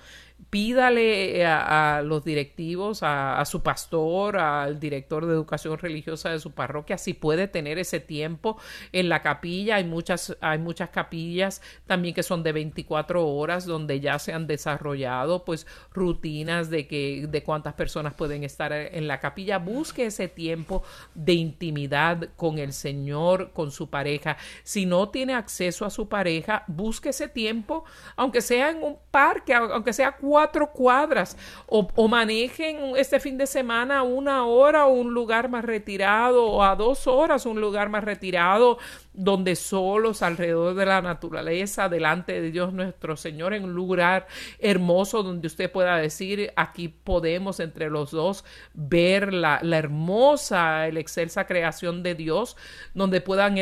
[0.49, 6.97] pídale a, los directivos, a, su pastor, al director de educación religiosa de su parroquia,
[6.97, 8.57] si puede tener ese tiempo
[8.91, 9.75] en la capilla.
[9.75, 14.47] Hay muchas, hay muchas capillas también que son de 24 horas donde ya se han
[14.47, 19.59] desarrollado pues rutinas de que de cuántas personas pueden estar en la capilla.
[19.59, 20.83] Busque ese tiempo
[21.13, 24.37] de intimidad con el Señor, con su pareja.
[24.63, 27.83] Si no tiene acceso a su pareja, busque ese tiempo,
[28.15, 30.38] aunque sea en un parque, aunque sea cuatro
[30.73, 36.63] cuadras o, manejen este fin de semana una hora o un lugar más retirado o
[36.63, 38.77] a dos horas un lugar más retirado
[39.13, 44.27] donde solos alrededor de la naturaleza, delante de Dios nuestro Señor, en un lugar
[44.59, 50.99] hermoso donde usted pueda decir, aquí podemos entre los dos ver la, la hermosa, la
[51.01, 52.55] excelsa creación de Dios,
[52.93, 53.55] donde puedan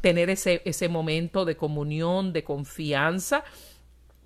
[0.00, 3.44] tener ese, ese momento de comunión, de confianza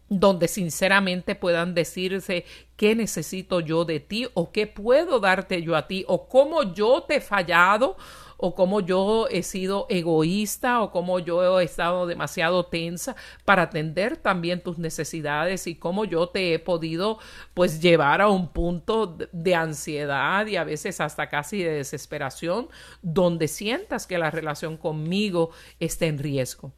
[0.09, 2.45] donde sinceramente puedan decirse
[2.77, 7.03] qué necesito yo de ti o qué puedo darte yo a ti o cómo yo
[7.03, 7.97] te he fallado
[8.39, 14.17] o cómo yo he sido egoísta o cómo yo he estado demasiado tensa para atender
[14.17, 17.19] también tus necesidades y cómo yo te he podido
[17.53, 22.69] pues llevar a un punto de ansiedad y a veces hasta casi de desesperación
[23.03, 26.73] donde sientas que la relación conmigo está en riesgo.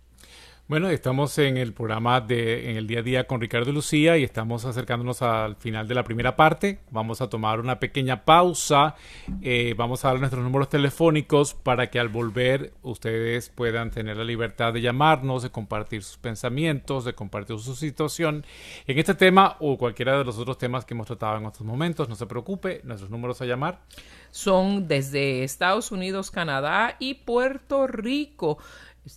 [0.71, 4.17] Bueno, estamos en el programa de en el día a día con Ricardo y Lucía
[4.17, 6.79] y estamos acercándonos al final de la primera parte.
[6.93, 8.95] Vamos a tomar una pequeña pausa.
[9.43, 14.23] Eh, vamos a dar nuestros números telefónicos para que al volver ustedes puedan tener la
[14.23, 18.47] libertad de llamarnos, de compartir sus pensamientos, de compartir su situación
[18.87, 22.09] en este tema o cualquiera de los otros temas que hemos tratado en estos momentos.
[22.09, 23.81] No se preocupe, nuestros números a llamar
[24.31, 28.59] son desde Estados Unidos, Canadá y Puerto Rico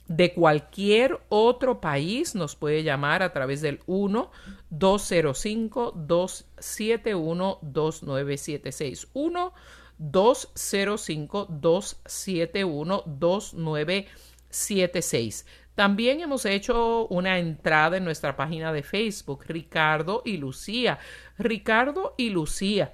[0.10, 4.30] de cualquier otro país nos puede llamar a través del 1
[4.72, 9.54] 205 271 2976 1
[10.00, 15.46] 205 271 2976
[15.76, 21.00] también hemos hecho una entrada en nuestra página de Facebook, Ricardo y Lucía.
[21.38, 22.92] Ricardo y Lucía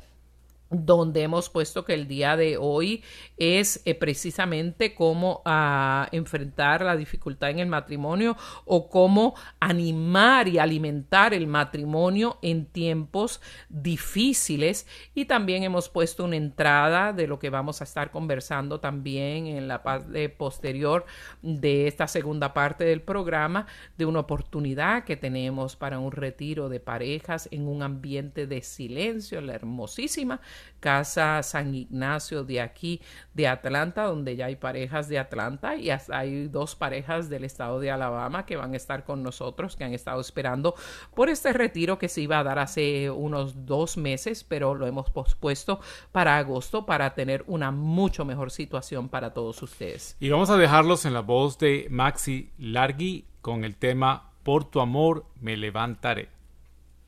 [0.69, 3.03] donde hemos puesto que el día de hoy
[3.37, 10.57] es eh, precisamente cómo ah, enfrentar la dificultad en el matrimonio o cómo animar y
[10.57, 14.87] alimentar el matrimonio en tiempos difíciles.
[15.13, 19.67] Y también hemos puesto una entrada de lo que vamos a estar conversando también en
[19.67, 21.05] la parte posterior
[21.41, 26.79] de esta segunda parte del programa de una oportunidad que tenemos para un retiro de
[26.79, 30.41] parejas en un ambiente de silencio, la hermosísima
[30.79, 33.01] Casa San Ignacio de aquí,
[33.33, 37.89] de Atlanta, donde ya hay parejas de Atlanta y hay dos parejas del estado de
[37.89, 40.75] Alabama que van a estar con nosotros, que han estado esperando
[41.15, 45.09] por este retiro que se iba a dar hace unos dos meses, pero lo hemos
[45.09, 45.79] pospuesto
[46.11, 50.15] para agosto para tener una mucho mejor situación para todos ustedes.
[50.19, 54.79] Y vamos a dejarlos en la voz de Maxi Largui con el tema Por tu
[54.79, 56.29] amor me levantaré.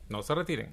[0.10, 0.72] No se retiren.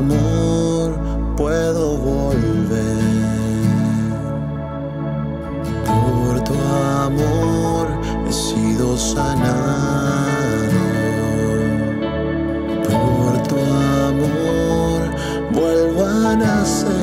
[0.00, 0.98] Amor
[1.36, 3.00] puedo volver.
[5.86, 6.54] Por tu
[7.06, 7.86] amor
[8.26, 9.60] he sido sanado.
[12.92, 13.56] Por tu
[14.10, 15.00] amor
[15.52, 16.99] vuelvo a nacer.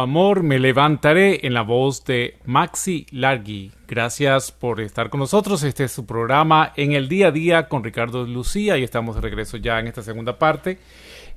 [0.00, 3.72] Amor me levantaré en la voz de Maxi Largui.
[3.86, 5.62] Gracias por estar con nosotros.
[5.62, 9.20] Este es su programa en el día a día con Ricardo Lucía y estamos de
[9.20, 10.78] regreso ya en esta segunda parte.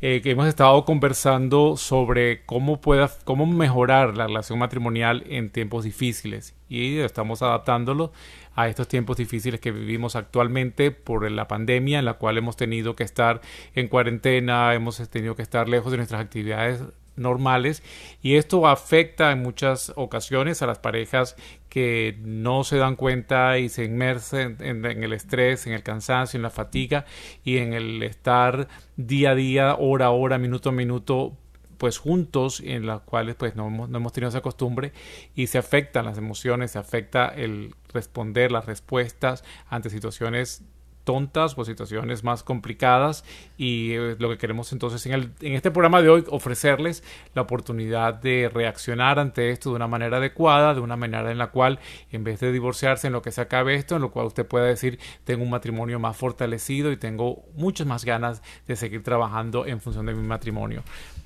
[0.05, 5.85] Eh, que hemos estado conversando sobre cómo, pueda, cómo mejorar la relación matrimonial en tiempos
[5.85, 8.11] difíciles y estamos adaptándolo
[8.53, 12.97] a estos tiempos difíciles que vivimos actualmente por la pandemia en la cual hemos tenido
[12.97, 13.39] que estar
[13.75, 16.81] en cuarentena, hemos tenido que estar lejos de nuestras actividades
[17.15, 17.83] normales
[18.21, 21.35] y esto afecta en muchas ocasiones a las parejas
[21.69, 26.43] que no se dan cuenta y se inmersen en, el estrés, en el cansancio, en
[26.43, 27.05] la fatiga
[27.43, 31.33] y en el estar día a día, hora a hora, minuto a minuto
[31.77, 34.93] pues juntos en las cuales pues no hemos, no hemos tenido esa costumbre
[35.35, 40.63] y se afectan las emociones, se afecta el responder las respuestas ante situaciones
[41.03, 43.23] tontas o situaciones más complicadas
[43.57, 47.41] y eh, lo que queremos entonces en, el, en este programa de hoy ofrecerles la
[47.41, 51.79] oportunidad de reaccionar ante esto de una manera adecuada, de una manera en la cual
[52.11, 54.65] en vez de divorciarse en lo que se acabe esto, en lo cual usted pueda
[54.65, 59.81] decir tengo un matrimonio más fortalecido y tengo muchas más ganas de seguir trabajando en
[59.81, 60.83] función de mi matrimonio.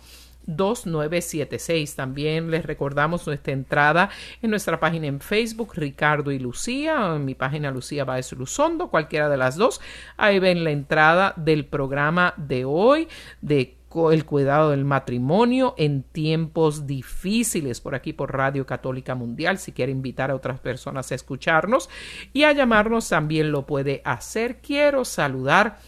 [0.46, 1.96] 2976.
[1.96, 4.10] También les recordamos nuestra entrada
[4.42, 9.30] en nuestra página en Facebook, Ricardo y Lucía, en mi página Lucía Baez Luzondo, cualquiera
[9.30, 9.82] de las dos.
[10.18, 13.08] Ahí ven la entrada del programa de hoy,
[13.42, 13.78] de
[14.12, 19.58] el cuidado del matrimonio en tiempos difíciles por aquí por Radio Católica Mundial.
[19.58, 21.89] Si quiere invitar a otras personas a escucharnos
[22.32, 24.62] y a llamarnos también lo puede hacer.
[24.62, 25.80] Quiero saludar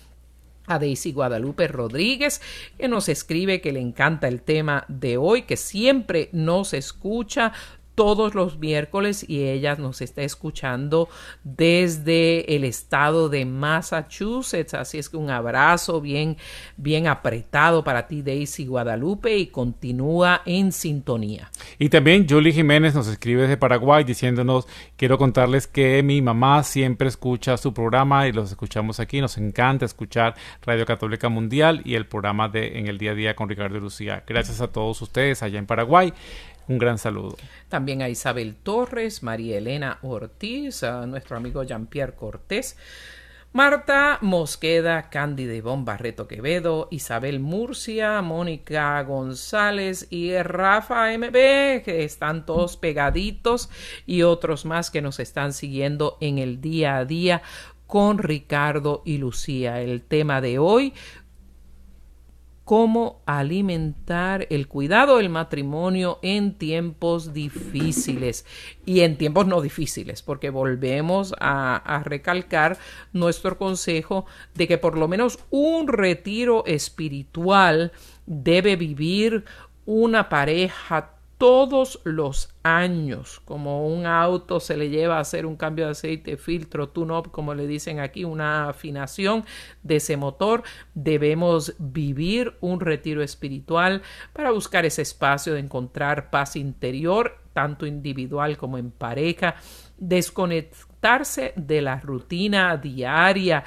[0.66, 2.42] a Daisy Guadalupe Rodríguez,
[2.78, 7.54] que nos escribe que le encanta el tema de hoy, que siempre nos escucha
[7.96, 11.10] todos los miércoles y ella nos está escuchando
[11.44, 14.74] desde el estado de Massachusetts.
[14.74, 16.38] Así es que un abrazo bien,
[16.78, 21.52] bien apretado para ti, Daisy Guadalupe, y continúa en sintonía.
[21.78, 24.68] Y también Julie Jiménez nos escribe desde Paraguay diciéndonos,
[24.98, 29.22] quiero contarles que mi mamá siempre escucha su programa y los escuchamos aquí.
[29.22, 33.36] Nos encanta escuchar Radio Católica Mundial y el programa de En el Día a Día
[33.36, 34.24] con Ricardo Lucía.
[34.28, 36.14] Gracias a todos ustedes allá en Paraguay.
[36.68, 37.38] Un gran saludo.
[37.70, 42.78] También a Isabel Torres, María Elena Ortiz, a nuestro amigo Jean-Pierre Cortés,
[43.52, 52.48] Marta Mosqueda, Cándida Ivonne Barreto Quevedo, Isabel Murcia, Mónica González y Rafa MB, que están
[52.48, 53.70] todos pegaditos,
[54.08, 57.44] y otros más que nos están siguiendo en el día a día
[57.86, 59.82] con Ricardo y Lucía.
[59.82, 60.96] El tema de hoy,
[62.64, 68.46] cómo alimentar el cuidado del matrimonio en tiempos difíciles.
[68.86, 72.78] Y en tiempos no difíciles, porque volvemos a, a, recalcar
[73.12, 77.92] nuestro consejo de que por lo menos un retiro espiritual
[78.26, 79.44] debe vivir
[79.86, 85.86] una pareja todos los años, como un auto se le lleva a hacer un cambio
[85.86, 89.46] de aceite, filtro, tune-up, como le dicen aquí, una afinación
[89.82, 90.64] de ese motor,
[90.94, 98.58] debemos vivir un retiro espiritual para buscar ese espacio de encontrar paz interior, tanto individual
[98.58, 99.56] como en pareja,
[99.98, 103.64] desconectarse de la rutina diaria,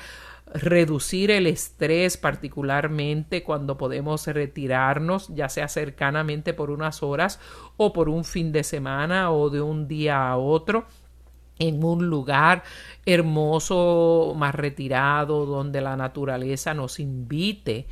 [0.61, 7.41] reducir el estrés, particularmente cuando podemos retirarnos, ya sea cercanamente por unas horas
[7.77, 10.87] o por un fin de semana o de un día a otro
[11.59, 12.63] en un lugar
[13.07, 17.87] hermoso, más retirado, donde la naturaleza nos invite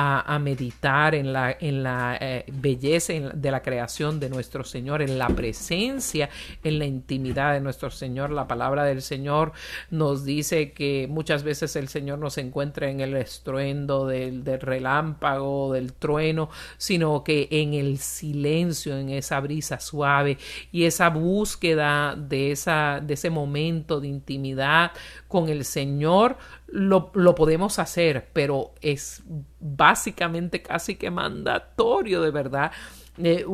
[0.00, 5.18] a, meditar en la, en la eh, belleza de la creación de nuestro Señor, en
[5.18, 6.30] la presencia,
[6.62, 8.30] en la intimidad de nuestro Señor.
[8.30, 9.50] La palabra del Señor
[9.90, 15.72] nos dice que muchas veces el Señor nos encuentra en el estruendo del, del relámpago,
[15.72, 20.38] del trueno, sino que en el silencio, en esa brisa suave
[20.70, 24.92] y esa búsqueda de, esa, de ese momento de intimidad
[25.28, 29.22] con el Señor lo, lo, podemos hacer, pero es
[29.60, 32.72] básicamente casi que mandatorio de verdad.
[33.18, 33.44] Eh,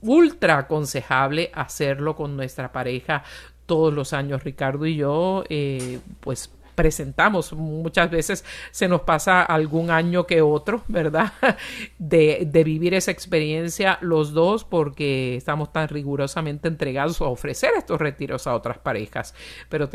[0.00, 3.22] ultra aconsejable hacerlo con nuestra pareja
[3.66, 4.44] todos los años.
[4.44, 7.52] Ricardo y yo, eh, pues presentamos.
[7.52, 11.32] Muchas veces se nos pasa algún año que otro, ¿verdad?
[11.98, 18.00] De, de vivir esa experiencia los dos porque estamos tan rigurosamente entregados a ofrecer estos
[18.00, 19.34] retiros a otras parejas.
[19.68, 19.88] Pero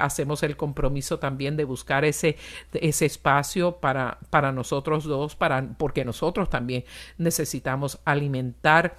[0.00, 2.36] hacemos el compromiso también de buscar ese,
[2.72, 6.84] ese espacio para, para nosotros dos, para, porque nosotros también
[7.18, 8.96] necesitamos alimentar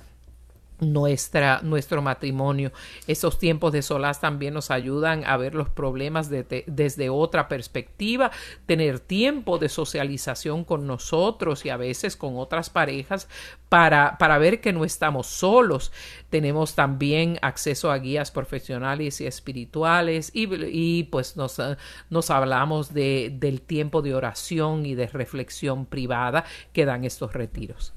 [0.80, 2.72] nuestra, nuestro matrimonio.
[3.08, 8.32] Esos tiempos de solas también nos ayudan a ver los problemas desde otra perspectiva,
[8.66, 13.28] tener tiempo de socialización con nosotros y a veces con otras parejas
[13.70, 15.92] para, para ver que no estamos solos.
[16.30, 21.62] Tenemos también acceso a guías profesionales y espirituales y, y pues nos,
[22.10, 27.95] nos hablamos de, del tiempo de oración y de reflexión privada que dan estos retiros.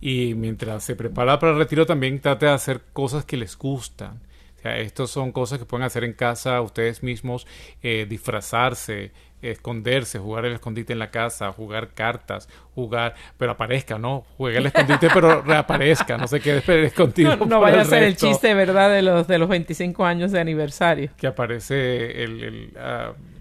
[0.00, 4.20] Y mientras se prepara para el retiro también trate de hacer cosas que les gustan.
[4.58, 7.46] O sea, estas son cosas que pueden hacer en casa ustedes mismos,
[7.80, 14.24] eh, disfrazarse, esconderse, jugar el escondite en la casa, jugar cartas, jugar, pero aparezca, ¿no?
[14.36, 17.36] Juegue el escondite, pero reaparezca, no se quede escondido.
[17.36, 18.90] No, no vaya a ser el chiste, ¿verdad?
[18.90, 21.10] De los, de los 25 años de aniversario.
[21.16, 22.42] Que aparece el...
[22.42, 23.37] el uh,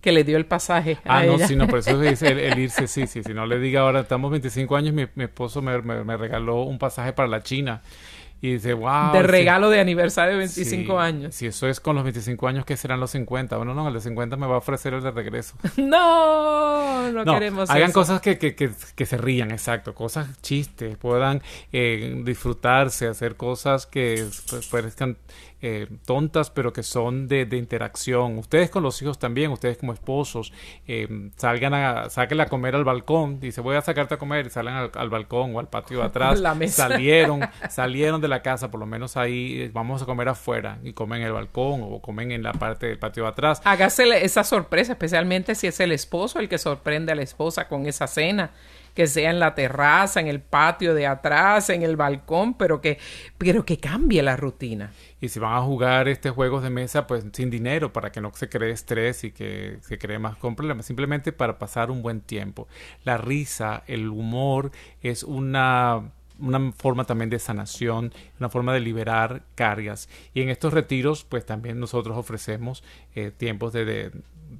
[0.00, 0.98] que le dio el pasaje.
[1.04, 3.22] Ah, no, sí, no, por eso dice el, irse, sí, sí.
[3.22, 6.62] Si no le diga ahora, estamos 25 años, mi, mi esposo me, me, me, regaló
[6.62, 7.82] un pasaje para la China.
[8.40, 9.12] Y dice, wow.
[9.12, 11.34] De regalo de aniversario de 25 años.
[11.34, 13.56] Si eso es con los 25 años, ¿qué serán los 50?
[13.56, 15.56] Bueno, no, el de 50 me va a ofrecer el de regreso.
[15.76, 19.92] no, no, queremos Hagan cosas que, que, que, que, se rían, exacto.
[19.92, 21.42] Cosas chistes, puedan
[21.72, 25.16] eh, disfrutarse, hacer cosas que pues, parezcan
[25.60, 28.38] eh, tontas, pero que son de, de, interacción.
[28.38, 30.52] Ustedes con los hijos también, ustedes como esposos,
[30.86, 34.50] eh, salgan a, saquen a comer al balcón, dice voy a sacarte a comer y
[34.50, 36.40] salen al, al balcón o al patio de atrás.
[36.68, 37.40] Salieron,
[37.70, 41.22] salieron de la casa, por lo menos ahí eh, vamos a comer afuera y comen
[41.22, 43.60] en el balcón o comen en la parte del patio de atrás.
[43.64, 47.86] Hágase esa sorpresa, especialmente si es el esposo el que sorprende a la esposa con
[47.86, 48.52] esa cena
[48.98, 52.98] que sea en la terraza, en el patio de atrás, en el balcón, pero que,
[53.38, 54.90] pero que cambie la rutina.
[55.20, 58.32] Y si van a jugar este juegos de mesa, pues sin dinero, para que no
[58.34, 62.20] se cree estrés y que se cree más con problemas, simplemente para pasar un buen
[62.20, 62.68] tiempo.
[63.04, 64.70] La risa, el humor
[65.02, 70.08] es una una forma también de sanación, una forma de liberar cargas.
[70.34, 72.84] Y en estos retiros, pues también nosotros ofrecemos
[73.16, 74.12] eh, tiempos de, de,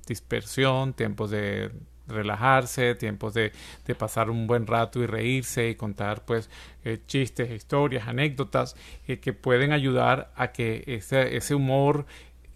[0.07, 1.71] dispersión, tiempos de
[2.09, 3.53] relajarse, tiempos de,
[3.87, 6.51] de, pasar un buen rato y reírse y contar pues
[6.85, 12.07] eh, chistes, historias, anécdotas eh, que pueden ayudar a que ese, ese humor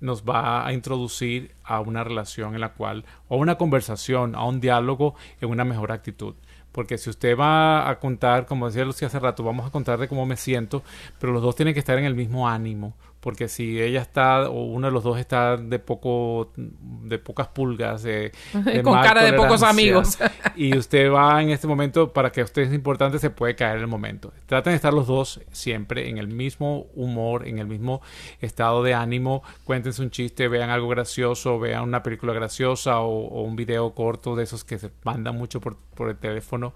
[0.01, 4.61] nos va a introducir a una relación en la cual, o una conversación, a un
[4.61, 6.35] diálogo en una mejor actitud.
[6.73, 10.09] Porque si usted va a contar, como decía Lucía hace rato, vamos a contar de
[10.09, 10.83] cómo me siento,
[11.21, 14.65] pero los dos tienen que estar en el mismo ánimo porque si ella está o
[14.65, 18.33] uno de los dos está de poco de pocas pulgas de,
[18.65, 20.19] de con cara de pocos amigos.
[20.57, 23.77] y usted va en este momento para que a usted es importante se puede caer
[23.77, 24.33] en el momento.
[24.47, 28.03] Traten de estar los dos siempre en el mismo humor en el mismo
[28.41, 29.45] estado de ánimo.
[29.63, 34.35] Cuéntense un chiste vean algo gracioso vean una película graciosa o, o un video corto
[34.35, 36.75] de esos que se mandan mucho por, por el teléfono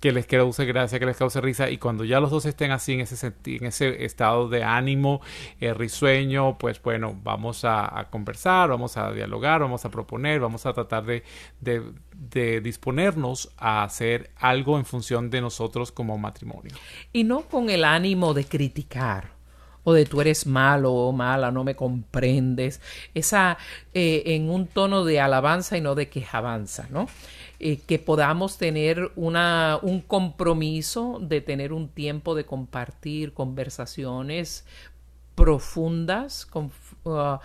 [0.00, 2.92] que les cause gracia, que les cause risa y cuando ya los dos estén así
[2.92, 5.20] en ese, en ese estado de ánimo
[5.60, 10.72] eh, risueño, pues bueno, vamos a, conversar, vamos a dialogar, vamos a proponer, vamos a
[10.72, 11.22] tratar de,
[11.60, 11.82] de,
[12.12, 16.72] de, disponernos a hacer algo en función de nosotros como matrimonio.
[17.12, 19.36] Y no con el ánimo de criticar
[19.88, 22.80] o de tú eres malo o mala, no me comprendes,
[23.14, 23.56] esa
[23.94, 27.06] eh, en un tono de alabanza y no de quejabanza, ¿no?
[27.58, 34.64] Eh, que podamos tener una, un compromiso de tener un tiempo de compartir conversaciones
[35.34, 37.38] profundas, uh,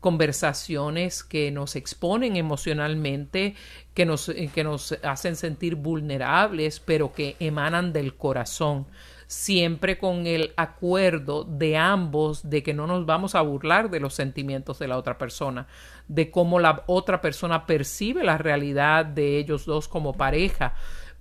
[0.00, 3.54] conversaciones que nos exponen emocionalmente,
[3.94, 8.86] que nos, que nos hacen sentir vulnerables, pero que emanan del corazón
[9.26, 14.14] siempre con el acuerdo de ambos de que no nos vamos a burlar de los
[14.14, 15.66] sentimientos de la otra persona,
[16.08, 20.74] de cómo la otra persona percibe la realidad de ellos dos como pareja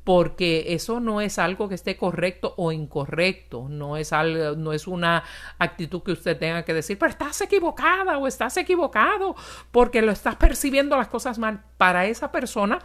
[0.05, 4.85] porque eso no es algo que esté correcto o incorrecto, no es algo, no es
[4.85, 5.23] una
[5.57, 9.35] actitud que usted tenga que decir, pero estás equivocada o estás equivocado
[9.71, 11.63] porque lo estás percibiendo las cosas mal.
[11.77, 12.77] Para esa persona,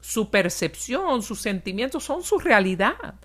[0.00, 3.16] su percepción, sus sentimientos son su realidad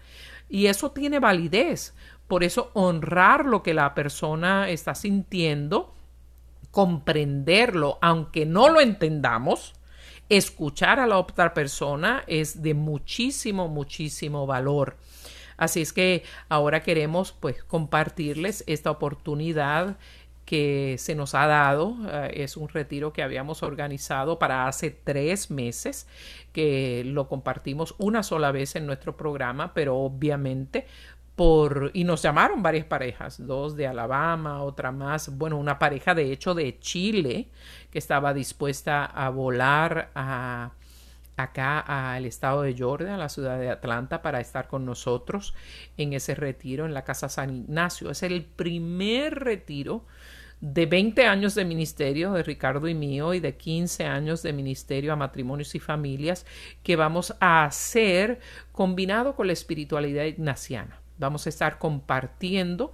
[0.50, 1.96] y eso tiene validez.
[2.28, 5.93] Por eso honrar lo que la persona está sintiendo,
[6.72, 9.74] comprenderlo, aunque no lo entendamos,
[10.30, 14.98] escuchar a la otra persona es de muchísimo, muchísimo valor.
[15.58, 19.98] Así es que ahora queremos pues compartirles esta oportunidad
[20.46, 21.98] que se nos ha dado.
[22.08, 26.08] Eh, es un retiro que habíamos organizado para hace tres meses,
[26.54, 30.86] que lo compartimos una sola vez en nuestro programa, pero obviamente
[31.36, 36.32] por y nos llamaron varias parejas, dos de Alabama, otra más, bueno, una pareja de
[36.32, 37.50] hecho de Chile
[37.91, 40.72] que estaba dispuesta a volar a
[41.38, 45.54] acá al estado de Georgia, a la ciudad de Atlanta, para estar con nosotros
[45.98, 48.10] en ese retiro en la Casa San Ignacio.
[48.10, 50.06] Es el primer retiro
[50.62, 55.14] de 20 años de ministerio de Ricardo y mío y de 15 años de ministerio
[55.14, 56.45] a matrimonios y familias
[56.84, 58.39] que vamos a hacer
[58.72, 61.01] combinado con la espiritualidad ignaciana.
[61.18, 62.93] Vamos a estar compartiendo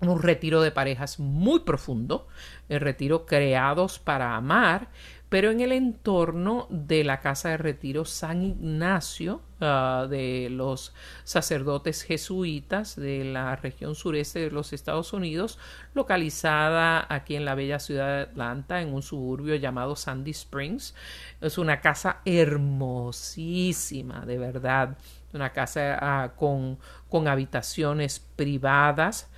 [0.00, 2.26] un retiro de parejas muy profundo,
[2.68, 4.88] el retiro creados para amar,
[5.30, 12.02] pero en el entorno de la casa de retiro San Ignacio, ah, de los sacerdotes
[12.02, 15.56] jesuitas de la región sureste de los Estados Unidos,
[15.94, 20.96] localizada aquí en la bella ciudad de Atlanta, en un suburbio llamado Sandy Springs.
[21.40, 24.98] Es una casa hermosísima, de verdad,
[25.32, 29.30] una casa ah, con, con habitaciones privadas,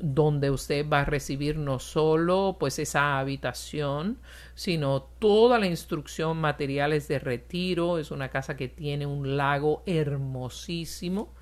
[0.00, 4.18] donde usted va a recibir no solo pues esa habitación,
[4.54, 7.98] sino toda la instrucción, materiales de retiro.
[7.98, 11.34] Es una casa que tiene un lago hermosísimo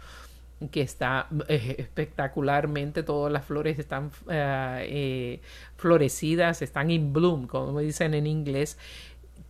[0.73, 5.41] que está eh, espectacularmente, todas las flores están eh, eh,
[5.77, 8.77] florecidas, están in bloom, como dicen en inglés.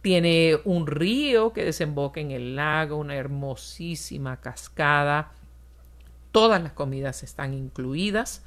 [0.03, 5.33] Tiene un río que desemboca en el lago, una hermosísima cascada.
[6.31, 8.43] Todas las comidas están incluidas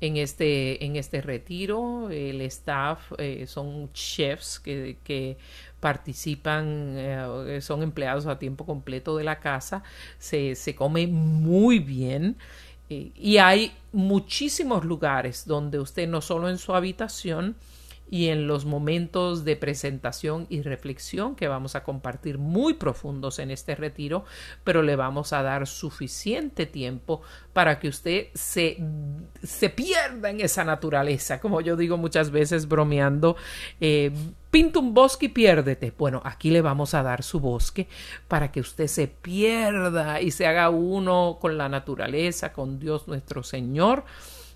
[0.00, 2.10] en este, en este retiro.
[2.10, 5.36] El staff eh, son chefs que, que
[5.80, 9.82] participan, eh, son empleados a tiempo completo de la casa.
[10.18, 12.36] Se, se come muy bien.
[12.90, 17.56] Eh, y hay muchísimos lugares donde usted no solo en su habitación,
[18.10, 23.50] y en los momentos de presentación y reflexión que vamos a compartir muy profundos en
[23.50, 24.24] este retiro,
[24.64, 28.78] pero le vamos a dar suficiente tiempo para que usted se,
[29.42, 33.36] se pierda en esa naturaleza, como yo digo muchas veces bromeando.
[33.80, 34.12] Eh,
[34.50, 35.92] pinta un bosque y piérdete.
[35.96, 37.88] Bueno, aquí le vamos a dar su bosque
[38.28, 43.42] para que usted se pierda y se haga uno con la naturaleza, con Dios nuestro
[43.42, 44.04] Señor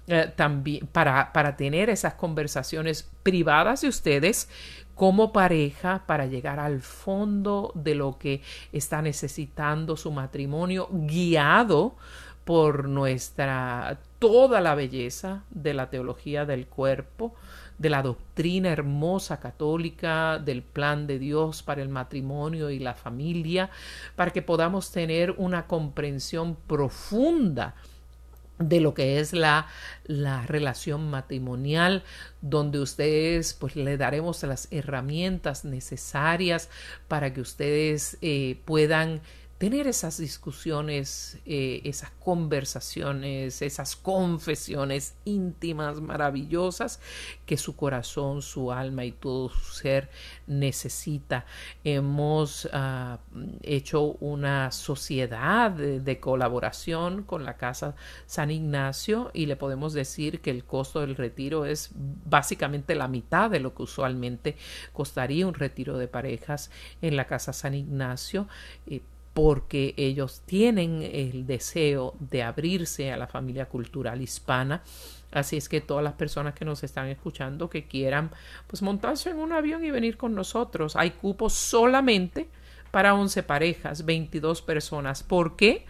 [0.09, 4.49] eh, también para, para tener esas conversaciones privadas de ustedes
[4.95, 8.43] como pareja para llegar al fondo de lo que
[8.73, 11.97] está necesitando su matrimonio guiado
[12.45, 17.35] por nuestra toda la belleza de la teología del cuerpo,
[17.79, 23.71] de la doctrina hermosa católica, del plan de Dios para el matrimonio y la familia,
[24.15, 27.75] para que podamos tener una comprensión profunda
[28.63, 29.67] de lo que es la,
[30.05, 32.03] la, relación matrimonial,
[32.41, 36.69] donde ustedes pues le daremos las herramientas necesarias
[37.09, 39.21] para que ustedes eh, puedan
[39.63, 46.99] tener esas discusiones, eh, esas conversaciones, esas confesiones íntimas, maravillosas
[47.47, 50.11] que su corazón, su alma y todo su ser
[50.49, 51.47] necesita.
[51.85, 53.21] Hemos ah,
[53.63, 57.95] hecho una sociedad de, colaboración con la Casa
[58.27, 63.49] San Ignacio y le podemos decir que el costo del retiro es básicamente la mitad
[63.49, 64.57] de lo que usualmente
[64.93, 68.49] costaría un retiro de parejas en la Casa San Ignacio.
[68.89, 69.03] Eh,
[69.35, 74.83] porque ellos tienen el deseo de abrirse a la familia cultural hispana.
[75.31, 78.31] Así es que todas las personas que nos están escuchando que quieran
[78.67, 82.49] pues montarse en un avión y venir con nosotros, hay cupos solamente
[82.91, 85.23] para 11 parejas, 22 personas.
[85.23, 85.87] ¿Por qué?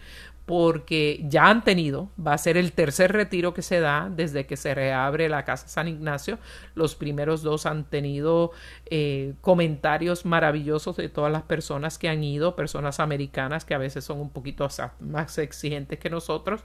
[0.53, 4.59] Porque ya han tenido, va a ser el tercer retiro que se da desde que
[4.59, 6.39] se reabre la Casa San Ignacio.
[6.75, 8.51] Los primeros dos han tenido
[8.85, 14.05] eh, comentarios maravillosos de todas las personas que han ido, personas americanas que a veces
[14.05, 14.69] son un poquito
[15.01, 16.61] más exigentes que nosotros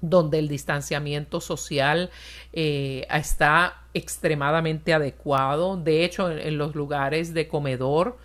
[0.00, 2.10] donde el distanciamiento social
[2.52, 5.76] eh, está extremadamente adecuado.
[5.76, 8.16] De hecho, en los lugares de comedor,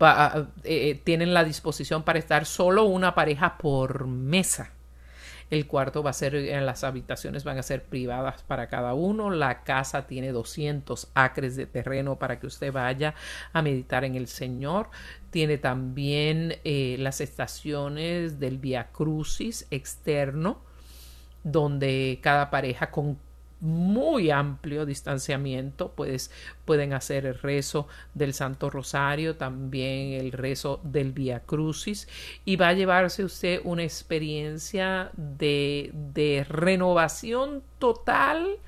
[0.00, 4.72] eh, eh, tienen la disposición para estar solo una pareja por mesa.
[5.50, 8.94] El cuarto va a ser, en eh, las habitaciones van a ser privadas para cada
[8.94, 9.30] uno.
[9.30, 13.14] La casa tiene 200 acres de terreno para que usted vaya
[13.52, 14.90] a meditar en el Señor.
[15.30, 20.62] Tiene también las estaciones del Via Crucis externo,
[21.44, 23.18] donde cada pareja con
[23.64, 26.30] muy amplio distanciamiento, pues
[26.66, 32.06] pueden hacer el rezo del Santo Rosario, también el rezo del Via Crucis
[32.44, 38.58] y va a llevarse usted una experiencia de, de renovación total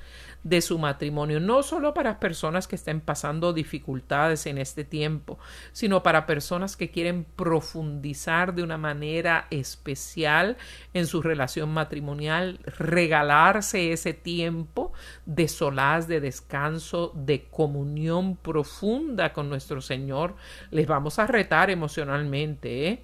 [0.46, 5.40] de su matrimonio, no solo para personas que estén pasando dificultades en este tiempo,
[5.72, 10.56] sino para personas que quieren profundizar de una manera especial
[10.94, 14.92] en su relación matrimonial, regalarse ese tiempo
[15.24, 20.36] de solaz, de descanso, de comunión profunda con nuestro Señor.
[20.70, 23.02] Les vamos a retar emocionalmente, ¿eh?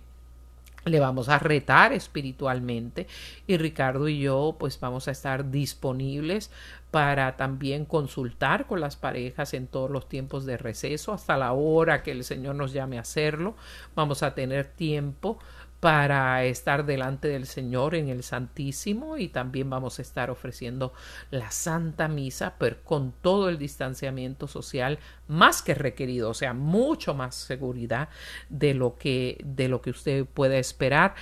[0.85, 3.07] Le vamos a retar espiritualmente
[3.47, 6.51] y Ricardo y yo pues vamos a estar disponibles
[6.91, 12.03] para también consultar con las parejas en todos los tiempos de receso hasta la hora
[12.03, 13.57] que el Señor nos llame a hacerlo.
[13.95, 15.39] Vamos a tener tiempo
[15.83, 20.93] para estar delante del Señor en el Santísimo y también vamos a estar ofreciendo
[21.33, 27.15] la Santa Misa, pero con todo el distanciamiento social más que requerido, o sea, mucho
[27.15, 28.11] más seguridad
[28.49, 31.17] de lo que de lo que usted pueda esperar.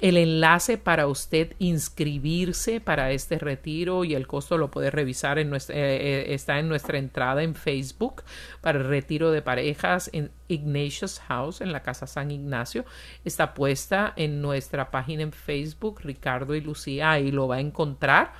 [0.00, 5.50] El enlace para usted inscribirse para este retiro y el costo lo puede revisar en
[5.50, 8.24] nuestra, eh, eh, está en nuestra entrada en Facebook
[8.60, 12.84] para el retiro de parejas en Ignatius House en la Casa San Ignacio.
[13.24, 18.32] Está puesta en nuestra página en Facebook Ricardo y Lucía, ahí lo va a encontrar.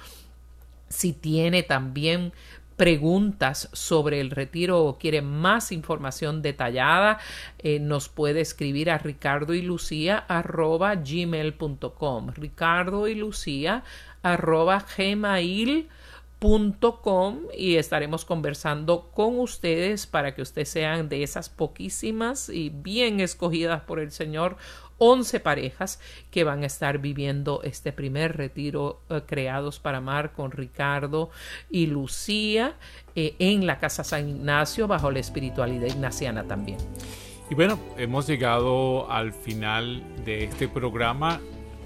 [0.89, 2.33] Si tiene también
[2.77, 7.18] preguntas sobre el retiro o quiere más información detallada,
[7.59, 12.31] eh, nos puede escribir a ricardo y lucía arroba gmail.com.
[12.35, 13.85] Ricardo y lucía
[14.22, 15.89] arroba gmail.com
[17.57, 23.83] y estaremos conversando con ustedes para que ustedes sean de esas poquísimas y bien escogidas
[23.83, 24.57] por el Señor
[24.99, 30.51] 11 parejas que van a estar viviendo este primer retiro eh, creados para amar con
[30.51, 31.30] Ricardo
[31.70, 32.74] y Lucía
[33.14, 36.78] eh, en la Casa San Ignacio bajo la espiritualidad ignaciana también.
[37.51, 41.40] Y bueno, hemos llegado al final de este programa.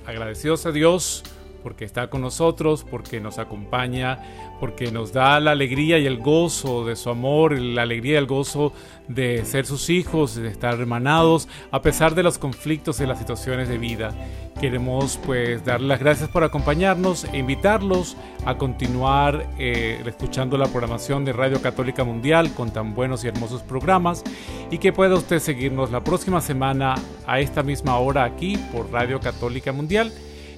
[0.07, 1.25] Agradecidos a Dios
[1.63, 4.19] porque está con nosotros, porque nos acompaña,
[4.61, 8.27] porque nos da la alegría y el gozo de su amor, la alegría y el
[8.27, 8.73] gozo
[9.09, 13.69] de ser sus hijos, de estar hermanados, a pesar de los conflictos y las situaciones
[13.69, 14.15] de vida.
[14.61, 21.25] Queremos pues darle las gracias por acompañarnos e invitarlos a continuar eh, escuchando la programación
[21.25, 24.25] de Radio Católica Mundial con tan buenos y hermosos programas
[24.71, 26.97] y que pueda usted seguirnos la próxima semana
[27.27, 30.13] a esta misma hora aquí por Radio Católica Mundial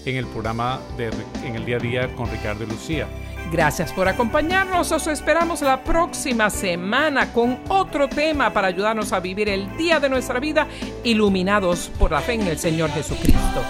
[0.05, 1.11] en el programa de,
[1.44, 3.07] en el día a día con Ricardo y Lucía.
[3.51, 4.92] Gracias por acompañarnos.
[4.92, 10.09] Os esperamos la próxima semana con otro tema para ayudarnos a vivir el día de
[10.09, 10.68] nuestra vida
[11.03, 13.64] iluminados por la fe en el Señor Jesucristo.